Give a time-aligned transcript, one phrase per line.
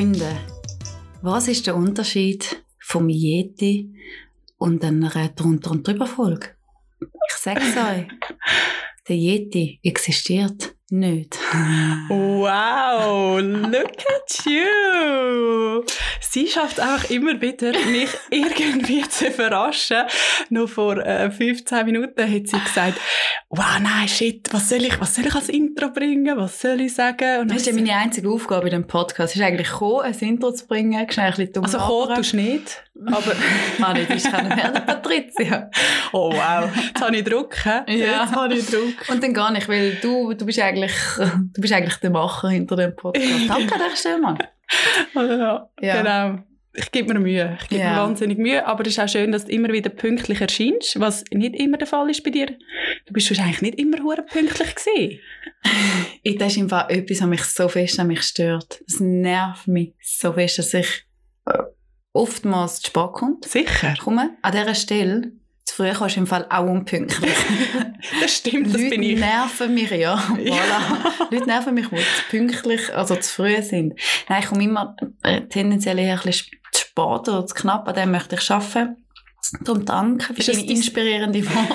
[0.00, 0.34] Freunde,
[1.20, 3.94] was ist der Unterschied vom Yeti
[4.56, 6.56] und einer drunter und drüber Folge?
[7.02, 8.06] Ich sag's euch.
[9.06, 11.38] Der Yeti existiert nicht.
[12.08, 15.84] Wow, look at you!
[16.20, 20.02] Sie schafft einfach immer wieder, mich irgendwie zu überraschen.
[20.48, 23.00] Noch vor äh, 15 Minuten hat sie gesagt,
[23.48, 26.36] wow, nein, shit, was soll ich, was soll ich als Intro bringen?
[26.36, 27.40] Was soll ich sagen?
[27.40, 29.34] Und das ist ja meine einzige Aufgabe in dem Podcast.
[29.36, 31.10] ist eigentlich gekommen, ein Intro zu bringen.
[31.10, 33.34] Schnell ein bisschen dumm Also kommen tust du nicht, aber...
[33.78, 35.70] Mann, ich bin keine Patricia.
[36.12, 37.80] Oh wow, jetzt habe ich Druck, hä?
[37.86, 38.22] Ja.
[38.22, 39.08] Jetzt habe ich Druck.
[39.08, 42.76] Und dann gar nicht, weil du, du bist eigentlich, du bist eigentlich der Macher hinter
[42.76, 43.26] dem Podcast.
[43.48, 44.38] Danke Stelle mal.
[45.14, 46.02] Ja, Ja.
[46.02, 46.42] genau.
[46.72, 47.58] Ich gebe mir Mühe.
[47.60, 47.90] Ich gebe Ja.
[47.94, 48.64] mir wahnsinnig Mühe.
[48.64, 51.88] Aber es ist auch schön, dass du immer wieder pünktlich erscheinst, was nicht immer der
[51.88, 52.46] Fall ist bei dir.
[53.06, 55.18] Du bist wahrscheinlich nicht immer pünktlich gewesen.
[56.38, 58.80] Das ist im Fall etwas, was mich so fest an mich stört.
[58.86, 61.04] Das nervt mich so fest, dass ich
[62.12, 63.36] oftmals zu spät komme.
[63.46, 63.94] Sicher.
[64.02, 65.32] Komm, an dieser Stelle,
[65.64, 67.32] zu früh kommst du im Fall auch unpünktlich.
[68.22, 69.20] Das stimmt, das Leute bin ich.
[69.20, 70.14] nerven mich, ja.
[70.16, 71.30] Voilà.
[71.30, 73.92] Leute nerven mich, die zu pünktlich, also zu früh sind.
[74.26, 77.94] Nein, ich komme immer äh, tendenziell eher ein bisschen zu spät oder zu knapp, an
[77.94, 78.96] dem möchte ich arbeiten.
[79.64, 81.74] Darum danke für deine dein- inspirierende Worte.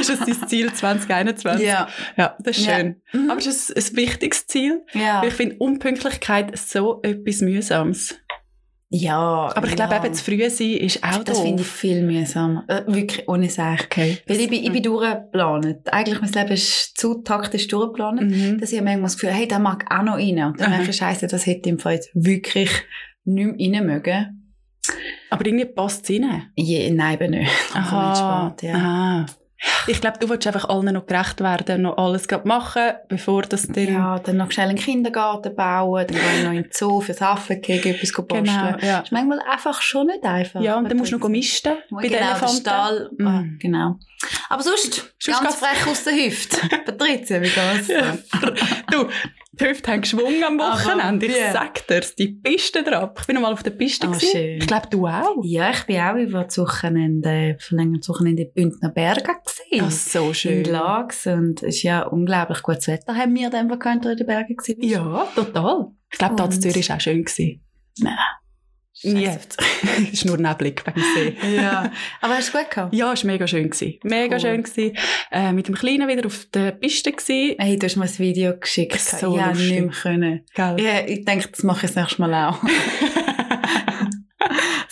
[0.00, 1.66] ist das dein Ziel 2021?
[1.66, 1.88] ja.
[2.16, 2.76] Ja, das ist Ja.
[2.76, 3.02] schön.
[3.12, 3.30] Mhm.
[3.30, 4.84] Aber es ist ein wichtiges Ziel.
[4.92, 5.20] ja.
[5.20, 8.14] Weil Ich finde Unpünktlichkeit so etwas Mühsames.
[8.88, 9.52] Ja.
[9.54, 10.04] Aber ich glaube, ja.
[10.04, 12.64] eben zu früh sein ist auch Das finde ich viel mühsamer.
[12.68, 13.84] Äh, wirklich, ohne Sache.
[13.84, 14.18] Okay.
[14.26, 15.92] Weil ich bin, ich bin durchgeplant.
[15.92, 18.22] Eigentlich, mein Leben ist zu taktisch durchgeplant.
[18.22, 18.60] Mhm.
[18.60, 20.38] Dass ich manchmal das Gefühl habe, hey, der mag auch noch rein.
[20.44, 20.76] Und dann Aha.
[20.76, 22.70] merke ich, Scheiße, das hätte ich im Fall jetzt wirklich
[23.24, 24.54] nicht mehr rein mögen.
[25.30, 26.50] Aber irgendwie passt es rein.
[26.54, 27.50] Je, nein, eben nicht.
[27.50, 28.74] Ich spät, ja.
[28.74, 29.26] Aha.
[29.86, 33.92] Ich glaube, du willst einfach allen noch gerecht werden, noch alles machen, bevor das dann...
[33.92, 37.22] Ja, dann noch schnell einen Kindergarten bauen, dann gehe ich noch in den Zoo fürs
[37.22, 38.44] Affenkriegen etwas basteln.
[38.44, 38.86] genau.
[38.86, 38.98] Ja.
[38.98, 40.60] Das ist manchmal einfach schon nicht einfach.
[40.60, 42.60] ja, und dann musst du noch misten bei den genau, der Elefanten.
[42.60, 43.10] Stall.
[43.16, 43.26] Mm.
[43.26, 43.98] Ah, genau.
[44.48, 46.68] Aber sonst, Sonst ganz frech aus der Hüfte.
[46.84, 47.88] Patricia, wie geht's?
[47.88, 48.18] Ja.
[48.90, 49.08] du,
[49.58, 51.26] die Hüfte haben geschwungen am Wochenende.
[51.26, 53.10] Ich sag dir's, die Piste drauf.
[53.20, 54.06] Ich bin noch mal auf der Piste.
[54.06, 54.30] Oh, gewesen.
[54.30, 54.58] schön.
[54.58, 55.36] Ich glaube, du auch.
[55.42, 59.84] Ja, ich bin auch über das Wochenende, verlängertes Wochenende in Bündner Bergen gesehen.
[59.84, 60.64] Ja, so schön.
[60.64, 64.00] in Lags und es ist ja unglaublich gutes Wetter haben wir dann, wo wir in
[64.00, 64.84] den Bergen sind.
[64.84, 65.86] Ja, total.
[66.10, 67.24] Ich glaube, da in Zürich war auch schön.
[67.24, 67.64] Gewesen.
[67.98, 68.16] Nein.
[69.14, 69.30] Nie.
[70.12, 71.56] Ist nur neblig wegen dem See.
[71.56, 71.90] Ja.
[72.20, 72.94] Aber hast du gut gehabt?
[72.94, 73.70] Ja, es war mega schön.
[73.70, 73.98] Gewesen.
[74.02, 74.40] Mega Cool.
[74.40, 74.62] schön.
[74.62, 74.96] Gewesen.
[75.30, 77.12] Äh, mit dem Kleinen wieder auf der Piste.
[77.12, 77.56] Gewesen.
[77.58, 79.00] Hey, du hast mir ein Video geschickt.
[79.00, 79.70] So ja, lustig.
[79.70, 80.44] nicht mehr können.
[80.54, 80.76] Gell?
[80.80, 82.58] Ja, ich denke, das mache ich das nächste Mal auch.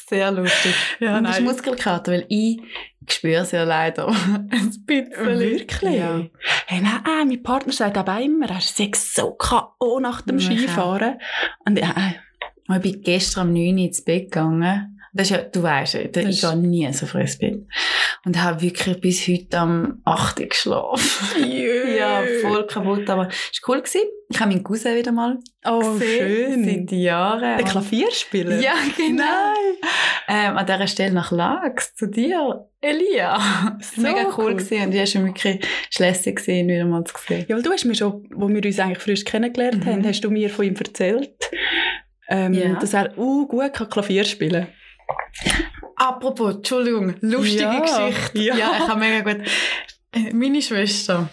[0.08, 0.74] Sehr lustig.
[1.00, 1.52] Ja, und das ist nein.
[1.52, 2.60] Muskelkater, weil ich
[3.08, 5.10] spüre es ja leider ein bisschen.
[5.16, 5.96] Wirklich?
[5.96, 6.20] Ja.
[6.66, 10.00] Hey, nein, äh, mein Partner sagt aber immer, er sei so K.O.
[10.00, 11.18] nach dem Skifahren.
[11.66, 11.86] Und äh,
[12.72, 14.90] Ich bin gestern um 9 Uhr ins Bett gegangen.
[15.16, 17.62] Das ist ja, du weißt ja, ich ist- gehe nie so früh ins Bett.
[18.24, 21.52] Und habe wirklich bis heute am 8 Uhr geschlafen.
[21.98, 23.82] ja, voll kaputt, aber es war cool.
[23.82, 24.00] Gewesen.
[24.30, 26.54] Ich habe meinen Cousin wieder mal Oh, gesehen.
[26.54, 26.64] schön.
[26.88, 27.58] Seit Jahren.
[27.58, 28.58] Der Klavierspieler?
[28.60, 29.52] Ja, genau.
[30.26, 33.38] Ähm, an dieser Stelle nach Lax, zu dir, Elia.
[33.78, 34.44] Das So war mega cool.
[34.46, 34.54] cool.
[34.56, 34.86] Gewesen.
[34.86, 35.60] Und ich war schon wirklich
[35.90, 37.44] schlässig, gewesen, ihn wieder mal zu sehen.
[37.46, 39.90] Ja, weil du hast mir schon, wo wir uns eigentlich frisch kennengelernt Mhm.
[39.90, 41.30] haben, hast du mir von ihm erzählt,
[42.28, 42.74] ähm, Ja.
[42.74, 44.66] dass er uh, gut kann Klavier spielen
[45.96, 48.38] Apropos, Entschuldigung, lustige Ja, Geschichte.
[48.40, 48.56] ja.
[48.56, 48.70] Ja.
[48.82, 49.46] ich habe mega gut.
[50.12, 51.28] Äh, Meine Schwester.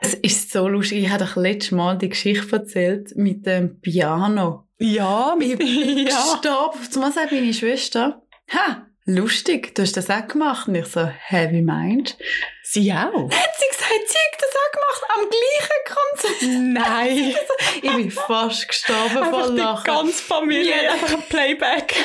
[0.00, 1.04] Es ist so lustig.
[1.04, 4.66] Ich habe doch letztes Mal die Geschichte erzählt mit dem Piano.
[4.78, 5.62] Ja, mit,
[6.08, 6.16] ja.
[6.38, 6.76] Stopp!
[6.90, 8.22] Zumal sagt meine Schwester,
[8.52, 10.68] ha, lustig, du hast das auch gemacht.
[10.68, 12.18] Und ich so, wie meinst
[12.62, 13.30] Sie auch?
[13.30, 16.86] Hat sie hat das auch gemacht, am gleichen Konzert.
[17.02, 17.34] Nein.
[17.82, 19.84] Ich bin fast gestorben Einfach vor die Lachen.
[19.84, 20.92] ganze Familie, Ja.
[20.92, 21.94] einfach ein Playback.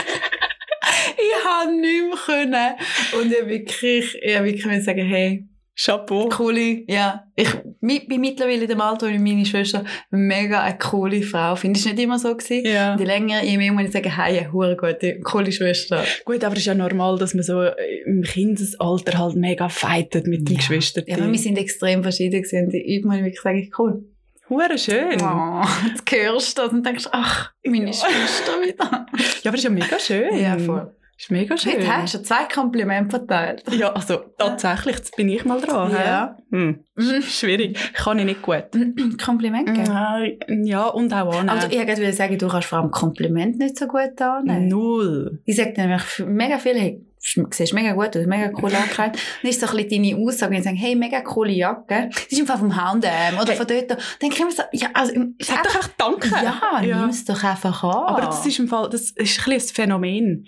[1.15, 2.75] Ich habe nicht mehr können.
[3.13, 5.43] Und ich wirklich, ich wirklich sagen, hey,
[5.73, 6.29] Chapeau.
[6.29, 7.23] coole, ja.
[7.35, 7.47] Ich
[7.79, 11.55] bin mittlerweile in dem Alter, wo meine Schwester mega eine coole Frau.
[11.55, 12.65] Findest du nicht immer so gewesen?
[12.65, 12.95] Ja.
[12.97, 16.03] Je länger, je mehr muss ich sagen, hey, eine hure gute, coole Schwester.
[16.25, 17.63] Gut, aber es ist ja normal, dass man so
[18.05, 20.59] im Kindesalter halt mega fightet mit den Ja.
[20.59, 21.05] Geschwistern.
[21.07, 22.65] Ja, aber wir sind extrem verschieden gewesen.
[22.65, 24.03] Und ich muss wirklich sagen, cool.
[24.49, 25.15] Hure schön.
[25.21, 27.93] Oh, jetzt hörst du das und denkst, ach, meine Ja.
[27.93, 29.05] Schwester wieder.
[29.43, 30.37] Ja, aber es ist ja mega schön.
[30.37, 30.93] Ja, voll.
[31.21, 31.73] Ist mega schön.
[31.73, 33.63] Heute hast du zwei Komplimente verteilt.
[33.71, 35.91] Ja, also tatsächlich, jetzt bin ich mal dran.
[35.91, 36.35] Ja.
[36.49, 36.83] Hm.
[36.95, 37.21] Mhm.
[37.21, 37.77] Schwierig.
[37.93, 38.63] Kann ich nicht gut.
[39.23, 39.83] Kompliment geben.
[39.83, 41.49] Nein, Ja, und auch annehmen.
[41.49, 44.67] Also, ich wollte sagen, du kannst vor allem Kompliment nicht so gut annehmen.
[44.67, 45.41] Null.
[45.45, 49.21] Ich sage nämlich mega viel, hey, siehst mega gut aus, mega cool angekleidet.
[49.41, 52.09] Dann ist so ein bisschen deine Aussage, und sagen, hey, mega coole Jacke.
[52.11, 53.55] Das ist im Fall vom H&M oder Hey.
[53.57, 53.91] von dort.
[53.91, 56.29] Dann denke ich immer so, ja, also, Sag doch einfach Danke.
[56.43, 56.99] ja, Ja.
[57.01, 57.89] nimm es doch einfach an.
[58.15, 60.47] Aber das ist im Fall, das ist ein bisschen ein Phänomen.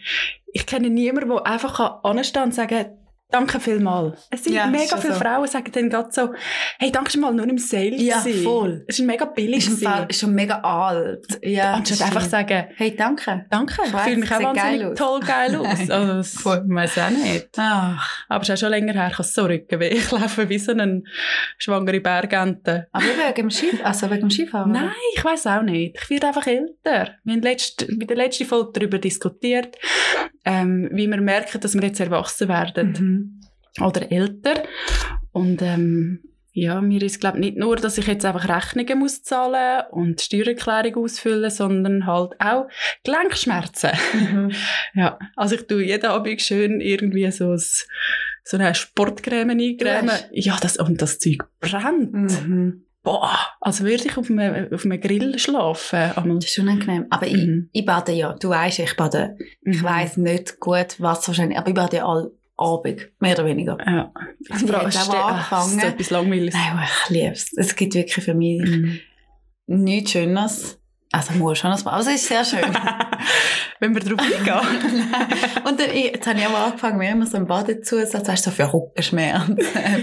[0.51, 2.85] Ich kenne niemanden, der einfach kann anstehen und sagen
[3.33, 4.27] Danke vielmals.
[4.29, 5.19] Es sind Ja, mega ist viele so.
[5.19, 6.33] Frauen, sagen dann gerade so,
[6.77, 8.43] hey, danke schon mal, nur im Sale Ja, gewesen.
[8.43, 8.85] voll.
[8.87, 9.83] Es ist mega billig ist.
[9.83, 11.25] Fall schon mega alt.
[11.41, 12.31] Ja, Anstatt einfach stimmt.
[12.31, 13.45] sagen, hey, danke.
[13.49, 14.97] danke, ich fühle mich auch geil wahnsinnig aus.
[14.99, 15.89] toll geil aus.
[15.89, 17.49] Also, das weiß auch nicht.
[17.57, 18.09] Ach.
[18.29, 20.47] Aber es ist auch schon länger her, ich kann es so rücken, weil ich laufe
[20.47, 21.01] wie so eine
[21.57, 22.87] schwangere Bergente.
[22.91, 24.71] Aber wegen dem Ski, also wegen dem Skifahren?
[24.71, 25.97] Nein, ich weiß auch nicht.
[26.03, 27.15] Ich werde einfach älter.
[27.23, 29.75] Wir haben letzt, bei der letzten Folge darüber diskutiert,
[30.45, 33.22] ähm, wie wir merken, dass wir jetzt erwachsen werden Mhm.
[33.81, 34.63] Oder älter.
[35.31, 36.23] Und ähm,
[36.55, 41.03] ja, mir ist glaube nicht nur, dass ich jetzt einfach Rechnungen muss zahlen und Steuererklärung
[41.03, 42.67] ausfüllen, sondern halt auch
[43.03, 43.89] Gelenkschmerzen.
[44.13, 44.51] Mhm.
[44.93, 47.61] ja, also ich tue jeden Abend schön irgendwie so ein,
[48.43, 50.11] so eine Sportcreme eingremen.
[50.31, 52.13] Ja, das, und das Zeug brennt.
[52.13, 52.85] Mhm.
[53.01, 56.11] Boah, als würde ich auf einem, auf einem Grill schlafen.
[56.15, 56.35] Einmal.
[56.39, 57.07] Das ist unangenehm.
[57.09, 57.69] Aber Mhm.
[57.73, 59.83] ich, ich bade ja, du weißt, ich bade, ich Mhm.
[59.83, 63.77] weiss nicht gut, was wahrscheinlich, aber ich bade ja all Abend, mehr oder weniger.
[63.85, 64.13] Ja.
[64.39, 65.79] Ich habe auch ach, das ist angefangen.
[65.79, 66.53] so etwas Langweiliges.
[66.53, 67.51] Nein, ich liebe es.
[67.57, 68.99] Es gibt wirklich für mich Mhm.
[69.67, 70.79] nichts Schöneres.
[71.11, 72.59] Also muss schon aber es ist sehr schön.
[73.79, 75.03] Wenn wir drauf eingehen.
[75.63, 78.49] Und dann, ich, jetzt habe ich auch angefangen, mir immer so einen Badezusatz, weißt du,
[78.49, 79.59] so für Rückenschmerzen,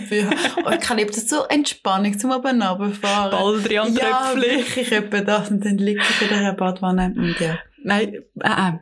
[0.08, 0.30] für
[0.64, 3.32] Eukalyptus, zur Entspannung, zum oben runterfahren.
[3.32, 5.50] Baldrian Ja, wirklich etwa das.
[5.50, 7.58] Und dann liege ich in dieser Badwanne und ja.
[7.82, 8.72] Nein, äh, äh.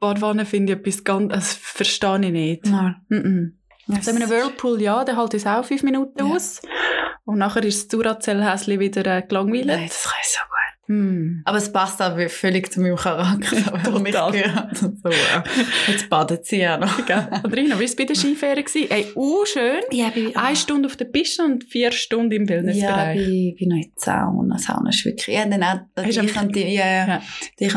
[0.00, 2.66] Badwanne finde ich etwas ganz, das verstehe ich nicht.
[2.66, 2.96] Ja.
[3.08, 3.56] Mhm.
[4.00, 6.24] So in einem Whirlpool, ja, der hält es auch fünf Minuten Ja.
[6.34, 6.62] aus.
[7.24, 9.66] Und nachher ist das Duracell-Häschen wieder äh, gelangweilt.
[9.66, 10.50] Nein, das kann ich so gut.
[10.86, 11.42] Hm.
[11.44, 14.68] Aber es passt auch völlig zu meinem Charakter, Total.
[14.74, 15.42] So, wow.
[15.86, 16.98] Jetzt badet sie ja noch.
[17.08, 18.16] Andrina, wie war es bei der
[18.64, 18.90] gewesen?
[18.90, 19.82] Ey, uh, schön.
[19.92, 23.18] Ja, bei, Eine Stunde auf der Piste und vier Stunden im ja, Wellnessbereich.
[23.18, 24.58] bei, bei noch in der Sauna.
[24.58, 25.28] Sauna ist wirklich...
[25.36, 25.80] Ja, dann auch
[26.18, 26.74] am- und die...
[26.74, 27.06] Ja, ja.
[27.06, 27.22] Ja.
[27.60, 27.70] Die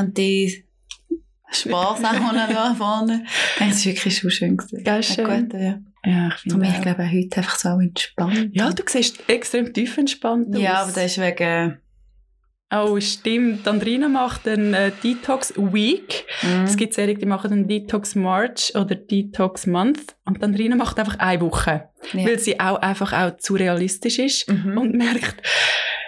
[1.54, 3.26] Sparsauna da vorne.
[3.60, 4.58] Nein, Das war wirklich schon schön.
[4.58, 4.84] gewesen.
[4.86, 5.50] Ja, schön.
[5.50, 5.80] Gut, ja.
[6.06, 6.82] Ja, ich finde mich, auch.
[6.82, 8.50] glaube ich, heute einfach so auch entspannt.
[8.54, 10.62] Ja, du siehst extrem tief entspannt aus.
[10.62, 11.78] Ja, aber das ist wegen...
[12.76, 13.68] Oh, stimmt.
[13.68, 16.26] Andrina macht einen äh, Detox Week.
[16.42, 16.64] Mhm.
[16.64, 20.16] Es gibt Serien, die machen einen Detox March oder Detox Month.
[20.26, 21.90] Und Andrina macht einfach eine Woche.
[22.14, 22.26] Ja.
[22.26, 24.78] Weil sie auch einfach auch zu realistisch ist Mhm.
[24.80, 25.36] und merkt,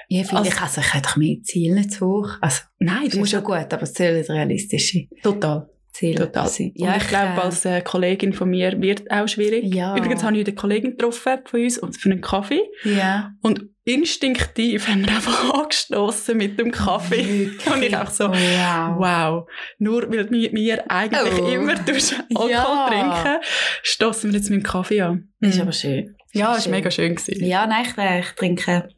[0.07, 2.29] Ja, finde Also- ich, also ich habe doch mein Ziel nicht zu hoch.
[2.41, 5.69] Also, nein, das ist schon gut, aber das Ziel ist realistische total.
[5.91, 6.25] Ziele.
[6.25, 6.47] Total.
[6.49, 6.71] sein.
[6.75, 9.73] Ja, und ich glaube, als äh, Kollegin von mir wird auch schwierig.
[9.73, 9.95] Ja.
[9.95, 12.59] Übrigens habe ich eine Kollegin getroffen von uns und für einen Kaffee.
[12.83, 13.31] Ja.
[13.41, 17.51] Und instinktiv haben wir einfach angestoßen mit dem Kaffee.
[17.51, 17.73] Wirklich?
[17.73, 18.97] Und ich auch so, Wow.
[18.97, 19.49] Wow,
[19.79, 21.47] nur weil mir eigentlich Oh.
[21.47, 22.87] immer tust Alkohol Ja.
[22.89, 23.41] trinken,
[23.83, 25.29] stoßen wir jetzt mit dem Kaffee an.
[25.39, 25.61] Das ist Mhm.
[25.61, 26.15] aber schön.
[26.33, 27.15] ja, ist es war mega schön.
[27.15, 27.45] Gewesen.
[27.45, 28.89] Ja, nein, ich, äh, ich trinke,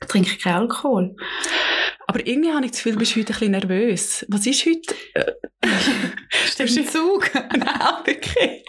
[0.00, 1.16] ich trinke keinen Alkohol.
[2.06, 4.26] Aber irgendwie habe ich das Gefühl, du bist heute ein bisschen nervös.
[4.28, 4.94] Was ist heute?
[5.14, 5.32] Äh,
[6.58, 7.30] Im Zug.
[7.34, 8.64] Nein, wirklich.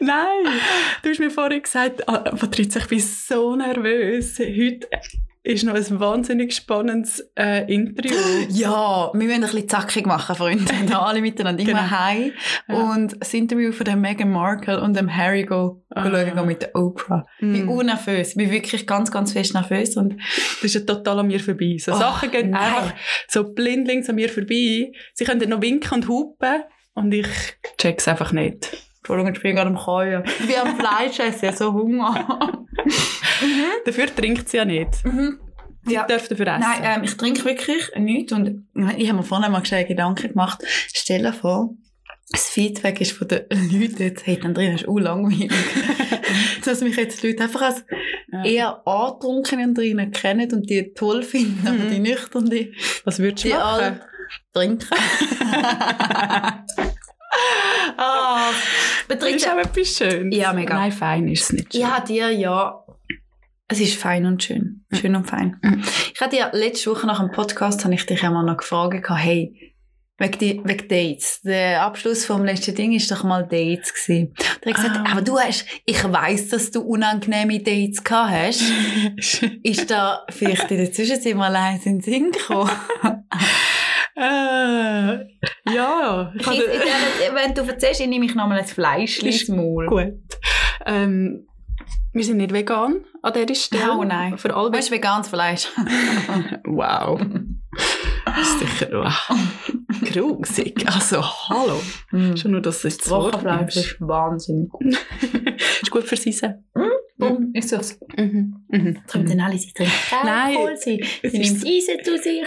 [0.00, 0.60] Nein,
[1.02, 4.38] du hast mir vorhin gesagt, ah, Patrizia, ich bin so nervös.
[4.38, 4.88] Heute
[5.44, 8.14] ist noch ein wahnsinnig spannendes äh, Interview.
[8.48, 10.64] Ja, wir müssen ein bisschen zackig machen, Freunde.
[10.88, 11.78] Da alle miteinander Genau.
[11.78, 12.32] immer heim.
[12.68, 12.74] Ja.
[12.76, 16.08] Und das Interview von dem Meghan Markle und dem Harry go, Ah.
[16.08, 17.24] go schauen mit der Oprah.
[17.40, 17.70] Ich bin Mm.
[17.70, 18.30] unnervös.
[18.30, 19.96] Ich bin wirklich ganz, ganz fest nervös.
[19.96, 21.76] Und Das ist ja total an mir vorbei.
[21.78, 22.62] So Oh, Sachen gehen nein.
[22.62, 22.94] einfach
[23.28, 24.92] so blindlings an mir vorbei.
[25.14, 26.62] Sie können noch winken und hupen
[26.94, 27.26] und ich
[27.78, 28.70] check's einfach nicht.
[29.02, 30.22] Entschuldigung, ich bin gerade am Keulen.
[30.24, 32.64] Ich bin am Fleisch essen, habe so Hunger.
[33.84, 35.04] Dafür trinkt sie ja nicht.
[35.04, 35.40] Mhm.
[35.84, 36.06] Sie Ja.
[36.06, 36.60] darf dafür essen.
[36.60, 38.32] Nein, ähm, ich trinke wirklich nichts.
[38.32, 40.62] Und ich habe mir vorhin mal schnell Gedanken gemacht.
[40.94, 41.70] Stell dir vor,
[42.30, 45.50] das Feedback ist von den Leuten jetzt, hey, dann drin ist auch langweilig.
[46.64, 47.84] Dass mich jetzt die Leute einfach als
[48.32, 48.44] Ja.
[48.44, 51.90] eher antrunkenen drinnen kennen und die toll finden, aber Mhm.
[51.90, 52.48] die nüchtern,
[53.04, 53.84] Was würdest du die machen?
[53.84, 54.00] alle
[54.54, 54.86] trinken.
[57.96, 58.50] ah,
[59.08, 60.36] ist auch etwas Schönes.
[60.36, 60.74] Ja, mega.
[60.74, 61.74] Nein, fein ist es nicht.
[61.74, 62.78] ich habe dir ja,
[63.68, 65.60] es ist fein und schön, schön und fein.
[66.14, 69.72] Ich habe dir letzte Woche nach dem Podcast, habe ich dich einmal noch gefragt, hey,
[70.18, 71.40] wegen, die, wegen Dates.
[71.42, 74.34] Der Abschluss vom letzten Ding ist doch mal Dates gewesen.
[74.36, 75.12] Da habe ich gesagt, Ah.
[75.12, 78.62] aber du hast, ich weiss, dass du unangenehme Dates gehabt hast.
[79.62, 82.70] Ist da vielleicht in der Zwischenzeit mal eins in den Sinn gekommen?
[84.16, 86.32] äh, ja.
[86.34, 89.86] Ich Ich, der, wenn du erzählst, ich nehme ich nochmal ein Fleisch ins Maul.
[89.86, 90.14] Gut.
[90.86, 91.46] Ähm,
[92.12, 93.92] wir sind nicht vegan an dieser Stelle.
[93.92, 94.36] Oh nein.
[94.36, 95.68] Für alle Du hast veganes Fleisch.
[96.64, 97.20] Wow.
[98.24, 99.30] Das ist sicher wow.
[100.04, 100.84] grusig.
[100.86, 101.80] Also, hallo.
[102.10, 102.36] Mm.
[102.36, 103.76] Schon nur, dass jetzt Das Wort Wochenbleiben nimmst.
[103.76, 104.84] ist wahnsinnig gut.
[105.82, 106.64] ist gut für Seisen.
[107.28, 107.98] Boom, ich such's.
[108.16, 108.64] Mhm.
[108.68, 108.98] Mhm.
[109.06, 112.18] Trinkt dann alle, sie trinkt keinen Nein, Alkohol, sie, es sie ist nimmt Eisen zu
[112.18, 112.46] sich.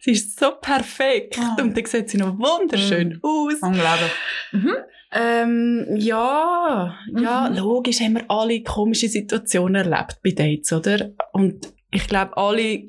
[0.00, 1.38] Sie ist so perfekt.
[1.38, 1.56] Ah.
[1.60, 3.54] Und dann sieht sie noch wunderschön aus.
[3.60, 4.10] Unglaublich.
[4.52, 4.72] Mhm.
[5.16, 7.56] Ähm, ja, ja, Mhm.
[7.56, 11.10] logisch haben wir alle komische Situationen erlebt bei Dates, oder?
[11.32, 12.88] Und ich glaube, alle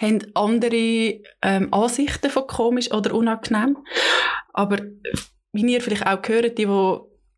[0.00, 3.78] haben andere ähm, Ansichten von komisch oder unangenehm.
[4.52, 4.78] Aber
[5.52, 6.68] wie ihr vielleicht auch gehört, die, die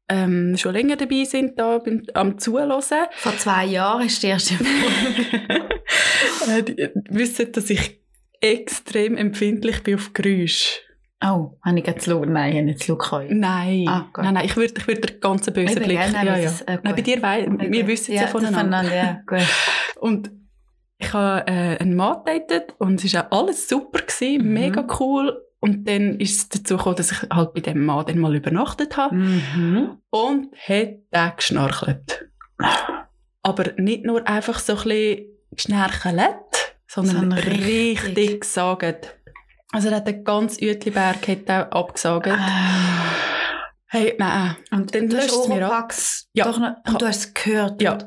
[0.09, 2.71] ähm, schon länger dabei sind, da beim, am Zuhören,
[3.13, 4.55] Vor zwei Jahren ist die erste
[6.49, 8.01] äh, die wissen, dass ich
[8.41, 10.81] extrem empfindlich bin auf Geräusche.
[11.25, 12.29] Oh, habe ich laut?
[12.29, 13.31] Nein, ich habe nicht gehört.
[13.31, 15.99] Nein, Ah, nein, nein, ich würde ich würd den ganzen bösen Blick.
[15.99, 16.11] gell?
[16.13, 16.51] Nein, ja, ja.
[16.67, 17.87] äh, nein, bei dir, weil, wir Okay.
[17.87, 18.83] wissen es ja, voneinander.
[18.85, 18.95] voneinander.
[18.95, 19.47] Ja, gut.
[19.99, 20.31] Und
[20.99, 24.53] ich habe äh, einen Mann datet und es war auch alles super, gewesen, Mhm.
[24.53, 25.43] mega cool.
[25.66, 28.96] Und dann ist es dazu gekommen, dass ich halt bei dem Mann dann mal übernachtet
[28.96, 29.16] habe.
[29.16, 29.99] Mhm.
[30.11, 32.28] Und hat der geschnarchelt.
[33.42, 36.37] Aber nicht nur einfach so ein bisschen geschnarchelt,
[36.87, 38.40] sondern Sondern richtig, richtig.
[38.42, 39.16] gesagt.
[39.73, 42.28] Also er hat den ganzen Uetliberg hat er abgesagt.
[42.28, 42.38] Ah.
[43.88, 44.56] Hey, nein.
[44.70, 45.92] Und Dann du hast löscht es mir ab.
[46.32, 46.44] Ja.
[46.44, 47.80] doch noch, und du hast es gehört.
[47.82, 47.94] Ja.
[47.94, 48.06] Und-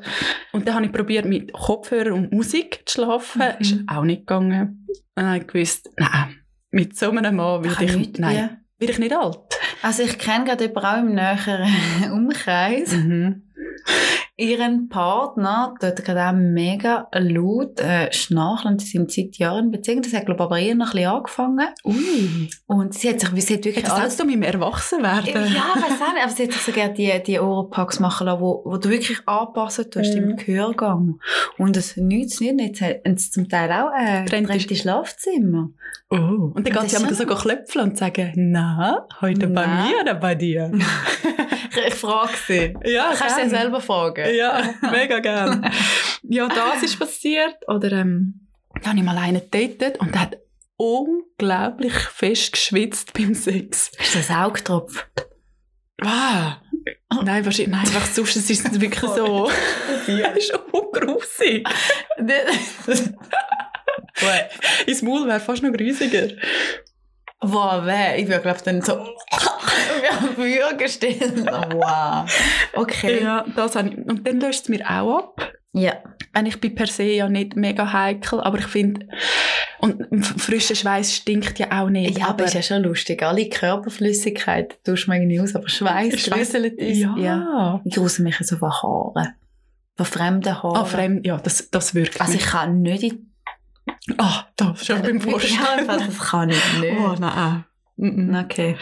[0.52, 3.42] Und dann habe ich probiert mit Kopfhörer und Musik zu schlafen.
[3.42, 3.60] Mhm.
[3.60, 4.86] Ist auch nicht gegangen.
[4.88, 6.39] Und dann habe ich gewusst, nein,
[6.70, 8.50] mit so einem Mann werde ich, nicht, nein, ja.
[8.78, 9.38] werde ich nicht alt.
[9.82, 12.92] Also ich kenne gerade jemanden auch im näheren Umkreis.
[12.92, 13.42] Mhm.
[14.40, 18.78] Ihren Partner tut gerade auch mega laut äh, schnarchen.
[18.78, 20.02] Die sind seit Jahren in Beziehung.
[20.02, 21.68] Das hat, glaube ich, aber eher noch ein bisschen angefangen.
[21.84, 22.48] Ui.
[22.66, 24.16] Und sie hat sich, sie hat wirklich Hat das alles...
[24.16, 25.34] so mit dem Erwachsenwerden?
[25.34, 28.40] Ja, ich weiß auch nicht, aber sie hat sich sogar die, die Ohrenpacks machen lassen,
[28.40, 30.30] wo, wo du wirklich anpassen tust Mhm.
[30.30, 31.18] im Gehörgang.
[31.58, 32.58] Und das nützt nicht.
[32.58, 35.70] Jetzt haben sie zum Teil auch äh, Trennte- getrennte Schlafzimmer.
[36.10, 36.16] Oh.
[36.54, 39.84] Und dann geht sie ist immer schon- so klöpfeln und sagen, na, heute bei Na.
[39.86, 40.72] mir oder bei dir?
[41.86, 42.74] Ich, frage sie.
[42.84, 43.50] ja, Kannst du gern.
[43.50, 44.34] sie selber fragen?
[44.34, 45.70] Ja, mega gern.
[46.22, 47.56] ja, das ist passiert.
[47.68, 48.48] Oder ähm,
[48.82, 50.38] da habe ich mal einen datet und der hat
[50.76, 53.92] unglaublich fest geschwitzt beim Sex.
[54.00, 55.06] Ist das Augtropf?
[56.02, 56.54] Wow.
[57.22, 59.50] Nein, wahrscheinlich, nein, einfach sonst ist es wirklich so.
[60.06, 61.68] Das ist ungrusig.
[64.86, 66.28] Ins Maul wäre fast noch grusiger.
[67.40, 68.20] Wow, weh.
[68.22, 71.46] Ich würde, glaube dann so am Feuer gestellt.
[71.46, 72.30] Wow.
[72.74, 73.22] Okay.
[73.22, 73.96] Ja, das habe ich.
[73.98, 75.52] Und dann löst es mir auch ab.
[75.72, 75.94] Ja.
[76.36, 79.06] Und ich bin per se ja nicht mega heikel, aber ich finde,
[79.80, 82.18] und frischer Schweiß stinkt ja auch nicht.
[82.18, 83.22] Ja, aber ist ja schon lustig.
[83.22, 86.98] Alle Körperflüssigkeiten tust du mir irgendwie aus, aber Schweiß Schweiß- gruselt uns.
[86.98, 87.80] ja.
[87.84, 89.34] Ich grusel mich so von Haaren.
[89.96, 90.76] Von fremden Haaren.
[90.76, 93.29] Ah, fremd, ja, das, das wirkt Also ich kann nicht in...
[94.18, 95.86] Ah, da, schon beim Ja, Vorstellen.
[95.86, 96.96] das kann ich nicht.
[96.98, 97.64] Oh, nein.
[98.44, 98.76] Okay.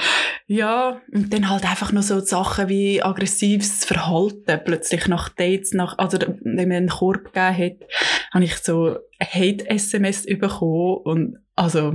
[0.47, 4.61] Ja, und dann halt einfach noch so Sachen wie aggressives Verhalten.
[4.65, 7.89] Plötzlich nach Dates, nach, also wenn mir einen Korb gegeben hat,
[8.33, 11.95] habe ich so Hate-SMS bekommen und also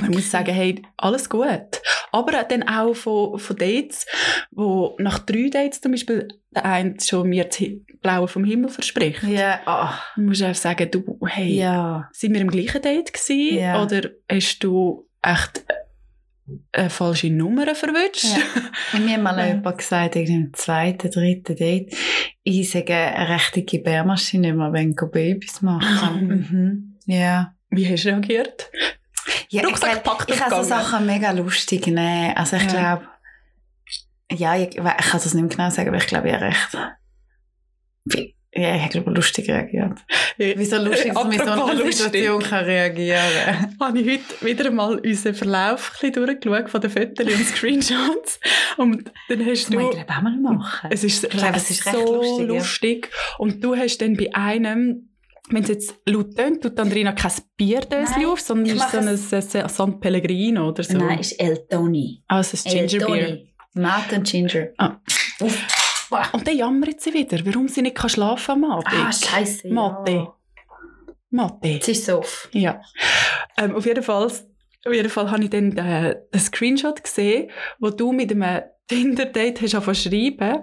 [0.00, 1.82] man muss sagen, hey, alles gut.
[2.12, 4.06] Aber dann auch von, von Dates,
[4.50, 7.60] wo nach drei Dates zum Beispiel der eine schon mir das
[8.00, 9.22] Blaue vom Himmel verspricht.
[9.24, 9.98] Ja, ah.
[10.14, 12.08] Dann musst du einfach sagen, du, hey, ja.
[12.12, 13.58] sind wir im gleichen Date gewesen?
[13.58, 13.82] Ja.
[13.82, 15.64] Oder hast du echt
[16.72, 18.24] eine falsche Nummer verwünscht?
[18.24, 18.98] Ja.
[19.00, 19.46] Mir hat mal Ja.
[19.54, 21.96] jemand gesagt, im zweiten, dritten Date,
[22.42, 26.26] ich sage eine rechte Gebärmaschine, wenn wir Babys machen.
[26.50, 26.98] mhm.
[27.06, 27.54] Ja.
[27.70, 28.70] Wie hast du reagiert?
[29.48, 30.68] Ja Rucksack ich, packt ich und kann so.
[30.68, 32.36] Sachen mega lustig nehmen.
[32.36, 32.96] Also ich Ja.
[32.96, 33.08] glaube,
[34.32, 36.78] ja, ich, ich kann das nicht mehr genau sagen, aber ich glaube, ich habe recht.
[38.56, 39.98] Ja, ich habe glaube lustig reagiert.
[40.36, 41.94] Wieso lustig, dass man so einer lustig.
[41.96, 43.76] Situation kann reagieren kann.
[43.80, 48.38] habe ich heute wieder mal unseren Verlauf ein durchgeschaut von den Fotos und Screenshots.
[48.76, 49.90] Und dann hast Das ich du...
[49.90, 50.88] glaube auch mal machen.
[50.92, 53.34] Es ist, glaube, es ist so lustig, lustig, ja.
[53.38, 55.08] Und du hast dann bei einem,
[55.50, 59.68] wenn es jetzt laut tönt, tut Andrina kein Bierdöschen Nein, auf, sondern so ein, ein
[59.68, 60.96] San Pellegrino oder so.
[60.96, 62.22] Nein, ist El Toni.
[62.28, 63.26] Ah, es ist El Ginger Beer.
[63.26, 63.54] Toni.
[63.74, 64.68] Mate und Ginger.
[64.78, 64.96] Ah.
[65.40, 65.66] Uff.
[66.32, 68.86] Und dann jammert sie wieder, warum sie nicht kann schlafen am Abend.
[68.92, 69.68] Ah, scheiße.
[69.68, 70.12] Mathe.
[70.12, 70.34] Ja.
[71.30, 71.68] Mathe.
[71.68, 72.48] Jetzt ist es off.
[72.52, 72.80] Ja.
[73.58, 77.90] Ähm, auf, jeden Fall, auf jeden Fall habe ich dann den, den Screenshot gesehen, wo
[77.90, 80.62] du mit einem Tinder-Date hast angefangen schreiben.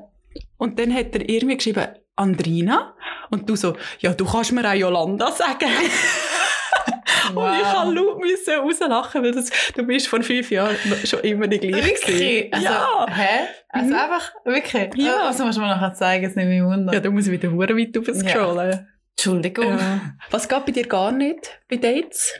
[0.58, 2.96] Und dann hat er irgendwie geschrieben, Andrina.
[3.30, 5.70] Und du so, ja, du kannst mir auch Jolanda sagen.
[7.36, 10.76] Und ich habe laut müssen rauslachen, weil das, du bist vor fünf Jahren
[11.06, 11.86] schon immer die gleiche.
[11.88, 12.54] Wirklich?
[12.54, 13.06] Also, ja.
[13.10, 13.48] Hä?
[13.70, 13.96] Also Mhm.
[13.96, 14.90] einfach, wirklich?
[14.96, 15.28] Ja.
[15.28, 16.94] Das musst du mir nachher zeigen, es nimmt mich wunder.
[16.94, 18.88] Ja, du musst wieder hure weit aufscrollen.
[19.16, 19.78] Entschuldigung.
[19.78, 20.02] Ja.
[20.32, 22.34] Was geht bei dir gar nicht bei Dates?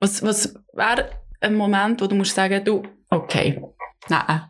[0.00, 3.60] Was, was wäre ein Moment, wo du musst sagen, du, okay,
[4.08, 4.42] nein.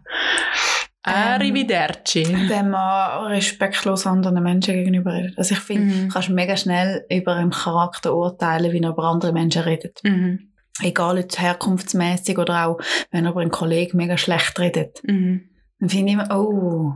[1.05, 2.27] Arrivederci.
[2.49, 5.37] Wenn man respektlos anderen Menschen gegenüber redet.
[5.39, 6.09] Also ich finde, Mhm.
[6.09, 10.01] du kannst mega schnell über einen Charakter urteilen, wie er über andere Menschen redet.
[10.05, 10.53] Mhm.
[10.83, 12.79] Egal ob es herkunftsmäßig oder auch,
[13.11, 15.01] wenn er über einen Kollegen mega schlecht redet.
[15.05, 15.49] Mhm.
[15.81, 16.93] Dann finde ich immer, oh,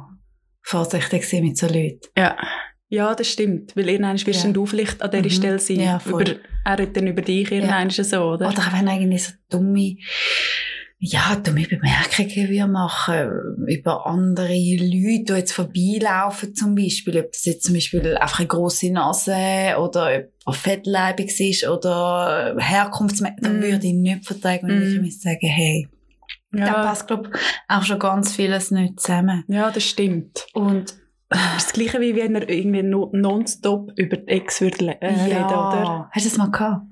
[0.62, 2.00] vorsichtig sein mit so Leuten.
[2.16, 2.36] Ja.
[2.88, 3.74] Ja, das stimmt.
[3.76, 4.50] Weil irgendwann wirst Ja.
[4.52, 5.30] du vielleicht an dieser Mhm.
[5.30, 5.80] Stelle sein.
[5.80, 6.22] Ja, voll.
[6.22, 8.48] über, er redet dann über dich irgendwann so, oder?
[8.48, 9.96] Oder auch wenn irgendwie so dumme,
[11.08, 17.18] ja, dumme Bemerkungen wir machen über andere Leute, die jetzt vorbeilaufen zum Beispiel.
[17.20, 19.34] Ob das jetzt zum Beispiel einfach eine grosse Nase
[19.78, 23.62] oder ob fettleibig ist oder herkunftsmäßig, dann Mm.
[23.62, 24.24] würde ich nicht
[24.68, 25.02] wenn ich Mm.
[25.02, 25.88] mir sagen, hey,
[26.52, 26.72] da ja.
[26.72, 29.44] passt, glaube ich, auch schon ganz vieles nicht zusammen.
[29.48, 30.46] ja, das stimmt.
[30.54, 30.94] Und
[31.28, 35.06] Das ist das Gleiche, wie wenn er irgendwie no- nonstop über die Ex würde äh,
[35.08, 36.08] reden, oder?
[36.12, 36.86] Hast du das mal gehabt?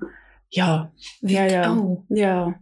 [0.51, 0.91] Ja.
[1.21, 1.73] Wie, Ja, ja.
[1.73, 2.05] Oh.
[2.09, 2.53] Ja.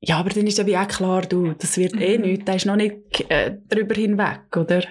[0.00, 2.24] Ja, aber dann ist ja wie auch klar, du, das wird eh Mhm.
[2.24, 2.94] nichts, da ist noch nicht
[3.30, 4.82] äh, drüber hinweg, oder?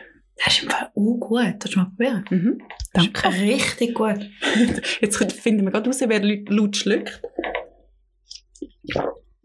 [0.44, 1.56] Das ist im Fall auch gut.
[1.60, 2.26] Das du mal probieren.
[2.30, 2.62] Mhm.
[2.94, 3.30] Das Danke.
[3.30, 4.20] ist richtig gut.
[5.02, 7.22] Jetzt finden wir gerade raus, wer laut- schluckt.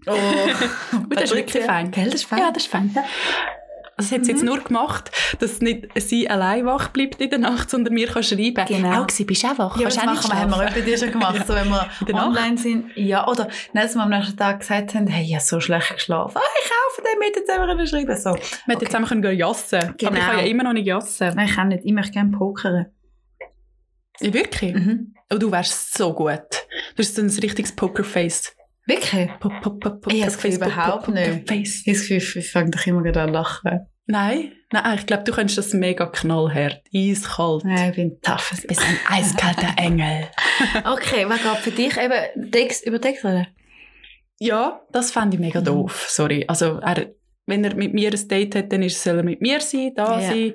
[0.07, 0.14] Oh,
[1.11, 1.90] das ist wirklich fein.
[1.92, 2.38] Gell, das ist fein.
[2.40, 2.90] Ja, das ist fein.
[2.95, 3.00] Also
[4.02, 4.47] das hat sie jetzt Mhm.
[4.49, 8.64] nur gemacht, dass nicht sie allein wach bleibt in der Nacht, sondern mir kann schreiben
[8.66, 9.02] Genau.
[9.02, 10.99] Auch sie bist auch wach, Ja, das auch machen wir, haben wir auch bei dir
[10.99, 12.87] schon gemacht, so wenn wir online sind.
[12.97, 16.37] Ja, oder dass wir am nächsten Tag gesagt haben, hey, ich habe so schlecht geschlafen.
[16.37, 18.16] Ah, ich kaufe den mit, jetzt haben wir schreiben.
[18.16, 18.30] So.
[18.35, 18.85] Wir hätten Okay.
[18.85, 20.21] jetzt einfach können jassen Aber ich Genau.
[20.21, 21.32] kann ja immer noch nicht jassen.
[21.35, 21.85] Nein, ich kann nicht.
[21.85, 22.87] Ich möchte gerne pokern.
[24.21, 24.75] Ja, wirklich?
[24.75, 25.14] Mhm.
[25.32, 26.40] Oh, du wärst so gut.
[26.94, 28.54] Du hast so ein richtiges Pokerface.
[28.87, 29.30] Wirklich?
[29.30, 31.50] Ich habe das Gefühl überhaupt nicht.
[31.50, 33.87] Ich habe das Gefühl, ich fange doch immer wieder an lachen.
[34.06, 37.64] Nein, nein, ich glaube, du könntest das mega knallhart, eiskalt.
[37.64, 38.53] Nein, ich bin tough.
[38.61, 40.27] Du bist ein eiskalter Engel.
[40.85, 41.96] Okay, was geht für dich?
[41.96, 43.46] Eben, Text, über Text reden?
[44.40, 45.64] Ja, das fände ich mega Mhm.
[45.64, 46.07] doof.
[46.09, 46.44] Sorry.
[46.48, 47.12] Also, er,
[47.46, 50.20] wenn er mit mir ein Date hat, dann ist- soll er mit mir sein, da
[50.20, 50.29] Ja.
[50.29, 50.55] sein.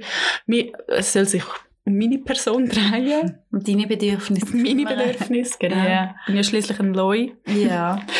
[0.89, 1.43] Es soll sich
[1.85, 4.45] um meine Person drehen, Und deine Bedürfnisse.
[4.53, 5.77] um meine Bedürfnisse, genau.
[5.87, 6.15] Ja.
[6.21, 7.31] Ich bin ja schließlich ein Loi.
[7.47, 8.01] Ja.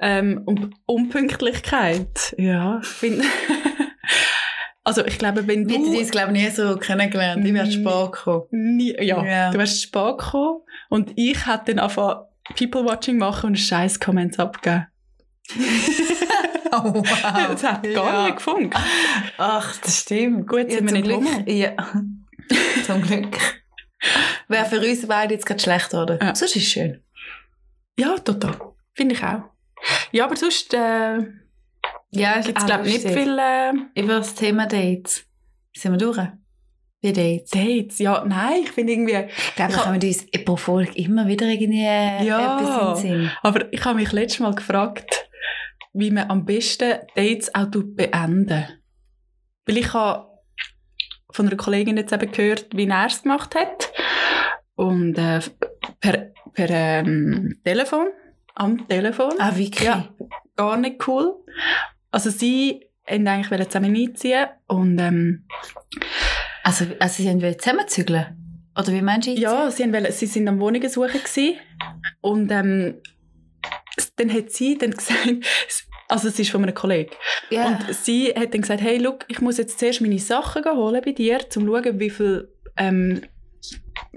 [0.00, 3.24] Ähm, und Unpünktlichkeit, ja, ich finde...
[4.88, 6.10] also, ich glaube, wenn Wir du...
[6.10, 7.44] glaube ich, nie so kennengelernt.
[7.44, 8.46] Ich wäre spät gekommen.
[8.50, 9.50] Nie, ja, Ja.
[9.50, 12.24] du wärst spät gekommen und ich hätte dann angefangen
[12.56, 14.86] People-Watching machen und scheiß Comments abgeben.
[16.70, 17.48] Oh, wow.
[17.52, 18.24] Das hat gar Ja.
[18.24, 18.76] nicht gefunkt.
[19.38, 20.46] Ach, das stimmt.
[20.46, 21.48] Gut, sind wir zum nicht Glück.
[21.48, 21.74] Ja.
[22.84, 23.38] zum Glück.
[24.48, 26.18] Wäre für uns beide jetzt gerade schlecht, oder?
[26.22, 26.34] Ja.
[26.34, 27.02] Sonst ist es schön.
[27.98, 28.54] Ja, total.
[28.94, 29.44] Finde ich auch.
[30.12, 31.20] Ja, aber sonst äh,
[32.10, 35.26] Ja, gibt es, glaube ich, nicht viel äh, Über das Thema Dates.
[35.74, 36.18] Sind wir durch?
[37.00, 37.50] Wie Dates?
[37.50, 37.98] Dates.
[37.98, 39.14] Ja, nein, ich finde irgendwie...
[39.48, 42.20] Ich glaube, hab- kommen uns pro Folge immer wieder irgendwie Ja.
[42.58, 43.30] etwas in den Sinn.
[43.42, 45.28] Aber ich habe mich letztes Mal gefragt,
[45.92, 48.66] wie man am besten Dates auch beenden
[49.66, 50.26] Weil ich habe
[51.30, 53.92] von einer Kollegin jetzt eben gehört, wie er es gemacht hat.
[54.74, 55.40] Und äh,
[56.00, 58.08] per, per ähm, Telefon,
[58.54, 59.32] am Telefon.
[59.38, 59.82] Ah, wirklich?
[59.86, 60.08] Ja,
[60.56, 61.34] gar nicht cool.
[62.10, 65.44] Also sie wollten eigentlich zusammen einziehen und ähm,
[66.62, 68.26] Also, also sie wollen zusammenzügeln?
[68.76, 69.40] Oder wie meinst du jetzt?
[69.40, 71.56] ja, sie, sind am Wohnungen suchen gewesen.
[72.20, 73.00] und ähm,
[74.16, 75.28] dann hat sie dann gesagt,
[76.08, 77.10] also es ist von einem Kollegen,
[77.50, 77.66] ja.
[77.66, 81.12] und sie hat dann gesagt, hey, look, ich muss jetzt zuerst meine Sachen holen bei
[81.12, 83.22] dir, um zu schauen, wie viel ähm,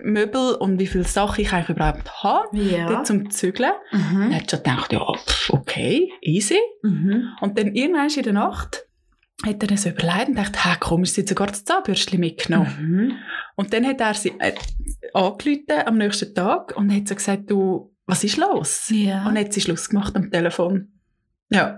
[0.04, 3.04] Möbel und wie viele Sachen ich eigentlich überhaupt habe, ja.
[3.04, 3.72] zum Zügeln.
[3.92, 4.36] Dann Mhm.
[4.36, 5.02] hat sie gedacht, ja,
[5.50, 6.60] okay, easy.
[6.84, 7.30] Mhm.
[7.42, 8.86] Und dann irgendwann in der Nacht
[9.46, 12.76] hat er dann so überlegt und dachte, hey, komisch, sie hat sogar das Zahnbürstchen mitgenommen.
[12.80, 13.14] Mhm.
[13.56, 14.54] Und dann hat er sie äh,
[15.14, 18.90] angerufen am nächsten Tag und hat so gesagt, du, was ist los?
[18.94, 19.26] Ja.
[19.26, 20.92] Und dann hat sie Schluss gemacht am Telefon.
[21.50, 21.78] Ja.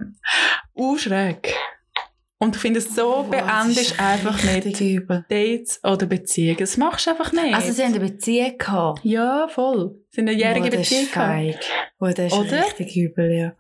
[0.75, 1.53] Uh, schräg.
[2.43, 5.25] Und ich finde es so, das beendest einfach nicht übel.
[5.29, 6.57] Dates oder Beziehungen.
[6.59, 7.53] Das machst du einfach nicht.
[7.55, 8.99] Also sie haben eine Beziehung gehabt.
[9.03, 9.95] ja, voll.
[10.11, 11.69] Sie haben eine jährige Boah, das Beziehung gehabt.
[11.99, 12.57] Boah, das ist Oder?
[12.65, 13.53] richtig übel, ja.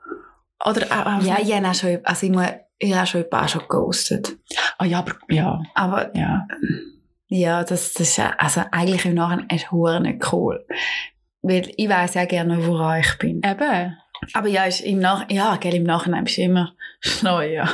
[0.69, 2.45] Oder auch, auch Ja, ich habe auch schon, also ich, muss,
[2.79, 4.37] ich habe schon ein paar schon geghostet.
[4.77, 6.47] Ah, ja, aber, ja, Aber ja.
[7.27, 10.65] ja, das, das ist ja- also eigentlich im Nachhinein ist hure nicht cool.
[11.41, 13.41] Weil ich weiß ja gerne, woran ich bin.
[13.43, 13.97] Eben.
[14.33, 16.73] Aber ja, ist im, Nach ja gell, im Nachhinein bist du immer
[17.21, 17.69] neu, ja.